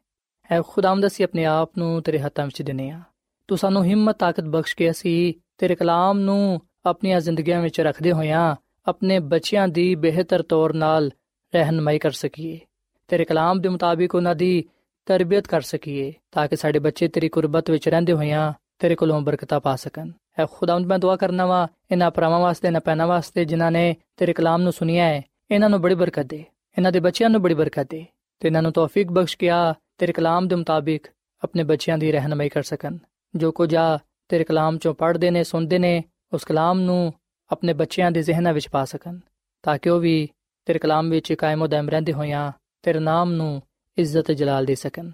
ਐ 0.52 0.62
ਖੁਦਾਵੰਦ, 0.68 1.08
ਅਸੀਂ 1.08 1.26
ਆਪਣੇ 1.26 1.46
ਆਪ 1.46 1.78
ਨੂੰ 1.78 2.02
ਤੇਰੇ 2.02 2.20
ਹੱਥਾਂ 2.20 2.46
ਵਿੱਚ 2.46 2.62
ਦਿੰਨੇ 2.62 2.90
ਆ। 2.90 3.02
ਤੂੰ 3.48 3.58
ਸਾਨੂੰ 3.58 3.84
ਹਿੰਮਤ, 3.84 4.18
ਤਾਕਤ 4.18 4.44
ਬਖਸ਼ 4.44 4.76
ਕੇ 4.76 4.90
ਅਸੀਂ 4.92 5.34
ਤੇਰੇ 5.58 5.76
ਕਲਾਮ 5.76 6.20
ਨੂੰ 6.20 6.62
ਆਪਣੀਆਂ 6.86 7.20
ਜ਼ਿੰਦਗੀਆਂ 7.20 7.62
ਵਿੱਚ 7.62 7.82
ਰੱਖਦੇ 7.82 8.12
ਹੋਇਆਂ 8.12 8.56
ਆਪਣੇ 8.86 9.20
ਬੱਚਿਆਂ 9.20 9.68
ਦੀ 9.68 9.96
ਬਿਹਤਰ 9.96 10.42
ਤੌਰ 10.44 10.74
ਨਾਲ 10.74 11.12
ਰਹਿਨਮਾਈ 11.56 12.00
ਕਰ 12.00 12.12
ਸਕੀਏ। 12.12 12.60
ਤੇਰੇ 13.08 13.26
ਕਲਾਮ 13.26 13.62
ਦੇ 13.62 13.70
ਮੁਤਾਬਿਕ 13.70 14.16
ਉਹਨਾਂ 14.16 14.36
ਦੀ 14.36 14.66
ਤਰਬੀਅਤ 15.08 15.48
ਕਰ 15.48 15.62
ਸਕੀਏ 15.62 16.14
ਤਾਂ 16.32 16.48
ਕਿ 16.48 16.56
ਸਾਡੇ 16.56 16.80
ਬੱਚੇ 16.80 17.08
ਤੇਰੀ 17.08 17.28
ਕੁਰਬਤ 17.30 17.70
ਵਿੱਚ 17.72 17.88
ਰਹਿੰਦੇ 17.90 18.14
ਹੋਇਆਂ 18.14 18.54
ਤੇਰੇ 18.80 18.96
ਕੋਲੋਂ 18.96 19.20
ਬਰਕਤਾਂ 19.22 19.60
ਪਾ 19.60 19.76
ਸਕਣ। 19.76 20.12
ਐ 20.40 20.46
ਖੁਦਾਵੰਦ 20.52 20.86
ਮੈਂ 20.86 20.98
ਦੁਆ 21.00 21.16
ਕਰਨਾ 21.16 21.46
ਵਾ, 21.46 21.68
ਇਹਨਾਂ 21.92 22.10
ਪਰਾਵਾਂ 22.12 22.40
ਵਾਸਤੇ 22.40 22.70
ਨਾ 22.70 22.80
ਪੈਨਾ 22.80 23.06
ਵਾਸਤੇ 23.06 23.46
ਜਿਨ੍ਹਾਂ 23.46 23.72
ਨੇ 23.72 23.96
ਤੇਰੇ 24.18 24.34
ਕਲਾਮ 24.34 24.62
ਨੂੰ 24.62 24.72
ਸੁਨਿਆ 24.72 25.06
ਹੈ, 25.06 25.22
ਇਹਨਾਂ 25.52 25.70
ਨੂੰ 25.70 25.82
ਬੜੀ 25.82 25.96
ਬਰਕਤ 25.96 26.26
ਦੇ, 26.26 26.44
ਇਹਨਾਂ 26.78 26.92
ਦੇ 26.92 27.00
ਬੱਚਿਆਂ 27.00 27.30
ਨੂੰ 27.30 27.42
ਬੜੀ 27.42 27.54
ਬਰਕਤ 27.54 27.90
ਦੇ, 27.90 28.06
ਤੇ 28.42 28.48
ਇਹਨਾਂ 28.48 28.62
ਨੂੰ 28.62 28.72
ਤੌਫੀਕ 28.72 29.12
ਬਖਸ਼ 29.12 29.38
ਕੇ 29.38 29.50
ਆ 29.50 29.74
ਤੇਰੇ 29.98 30.14
ਕਲਾਮ 30.14 30.48
ਦੇ 30.48 30.56
ਮੁਤਾਬਿਕ 30.56 31.08
ਆਪਣੇ 31.44 31.64
ਬੱਚਿਆਂ 31.64 31.98
ਦੀ 31.98 32.12
ਰਹਿਨਮਾਈ 32.12 32.50
ਕਰ 32.50 32.64
ਸਕਣ। 32.64 32.98
ਜੋ 33.36 33.52
ਕੁਝ 33.52 33.76
ਆ 33.76 33.98
ਤੇਰੇ 34.28 34.44
ਕਲਾਮ 34.44 34.78
ਚੋਂ 34.78 34.94
ਪੜ੍ਹਦੇ 34.94 35.32
ਨੇ, 35.32 35.44
ਸੁਣਦੇ 35.44 35.80
ਨੇ, 35.80 36.04
ਉਸ 36.34 36.46
ਕਲਾਮ 36.46 36.80
ਨੂੰ 36.80 37.14
ਆਪਣੇ 37.52 37.74
ਬੱਚਿਆਂ 37.74 38.12
ਦੇ 38.12 38.22
ਜ਼ਿਹਨਾਂ 38.22 38.54
ਵਿੱਚ 38.54 38.70
ਪਾ 38.70 38.86
ਸਕਣ, 38.86 39.18
ਤਾਂ 39.64 39.78
ਕਿ 39.78 39.90
ਉਹ 39.90 40.00
ਵੀ 40.00 40.30
ਤੇਰੇ 40.66 40.80
ਕਲਾਮ 40.80 41.10
ਵਿੱਚ 41.10 41.34
ਕਾਇਮ 41.34 41.62
ਉਹ 41.62 41.68
ਦਮ 41.68 41.90
ਰਹਿੰਦੇ 41.90 42.14
ਹੋਇਆਂ 42.14 42.52
ਤੇਰੇ 42.84 43.00
ਨਾਮ 43.00 43.32
ਨੂੰ 43.32 43.62
ਇੱਜ਼ਤ 43.98 44.32
ਜਲਾਲ 44.32 44.66
ਦੇ 44.66 44.76
ਸਕਣ। 44.76 45.12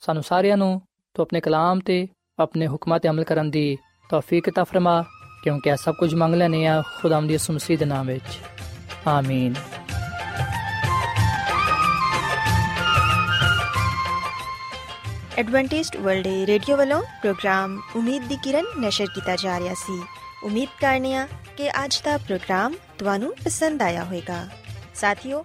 ਸਾਨੂੰ 0.00 0.22
ਸਾਰਿਆਂ 0.22 0.56
ਨੂੰ 0.56 0.82
ਤੂੰ 1.14 1.22
ਆਪਣੇ 1.22 1.40
ਕਲਾਮ 1.40 1.80
ਤੇ, 1.80 2.08
ਆਪਣੇ 2.38 2.66
ਹੁਕਮਾਂ 2.66 3.00
ਤੇ 3.00 3.08
ਅਮਲ 3.08 3.24
ਕਰਨ 3.24 3.50
ਦੀ 3.50 3.78
ਤੌਫੀਕ 4.10 4.50
ਤਾ 4.50 4.64
ਫਰਮਾ, 4.64 5.04
ਕਿਉਂਕਿ 5.44 5.70
ਇਹ 5.70 5.76
ਸਭ 5.76 5.94
ਕੁਝ 5.94 6.14
ਮੰਗ 6.14 6.34
ਲੈਨੇ 6.34 6.66
ਆ 6.66 6.82
ਖੁਦਾਮ 7.00 7.26
ਦੀ 7.26 7.38
ਸੁਮਸੀ 7.38 7.76
ਦੇ 7.76 7.84
ਨਾਮ 7.84 8.06
ਵਿੱਚ। 8.06 8.38
ਆਮੀਨ। 9.06 9.54
ਐਡਵੈਂਟਿਸਟ 15.38 15.96
ਵਰਲਡ 15.96 16.26
ਰੇਡੀਓ 16.26 16.76
ਵੱਲੋਂ 16.76 17.02
ਪ੍ਰੋਗਰਾਮ 17.02 17.80
ਉਮੀਦ 17.96 18.22
ਦੀ 18.22 18.36
ਕਿਰਨ 18.36 18.64
ਨਿਸ਼ਰ 18.78 19.06
ਕੀਤਾ 19.14 19.36
ਜਾ 19.36 19.60
ਰਿਹਾ 19.60 19.74
ਸੀ। 19.74 20.02
ਉਮੀਦ 20.44 20.68
ਕਰਨੇ 20.80 21.28
ਕਿ 21.56 21.70
ਅੱਜ 21.70 22.00
ਦਾ 22.04 22.16
ਪ੍ਰੋਗਰਾਮ 22.16 22.74
ਤੁਹਾਨੂੰ 22.98 23.34
ਪਸੰਦ 23.44 23.82
ਆਇਆ 23.82 24.04
ਹੋਵੇਗਾ। 24.04 24.48
ਸਾਥੀਓ 24.94 25.44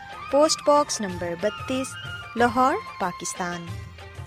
post 0.35 0.45
box 0.45 1.01
number 1.01 1.35
32 1.35 1.83
Lahore, 2.37 2.75
Pakistan. 2.99 3.67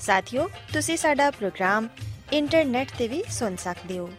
ਸਾਥਿਓ, 0.01 0.51
ਤੁਸੀਂ 0.73 0.97
ਸਾਡਾ 0.97 1.31
ਪ੍ਰੋਗਰਾਮ 1.31 1.89
ਇੰਟਰਨੈਟ 2.33 2.89
ਤੇ 2.99 3.09
ਵੀ 3.09 3.25
ਸੁਣ 3.29 3.57
ਸਕਦੇ 3.57 3.99
ਹੋ। 3.99 4.11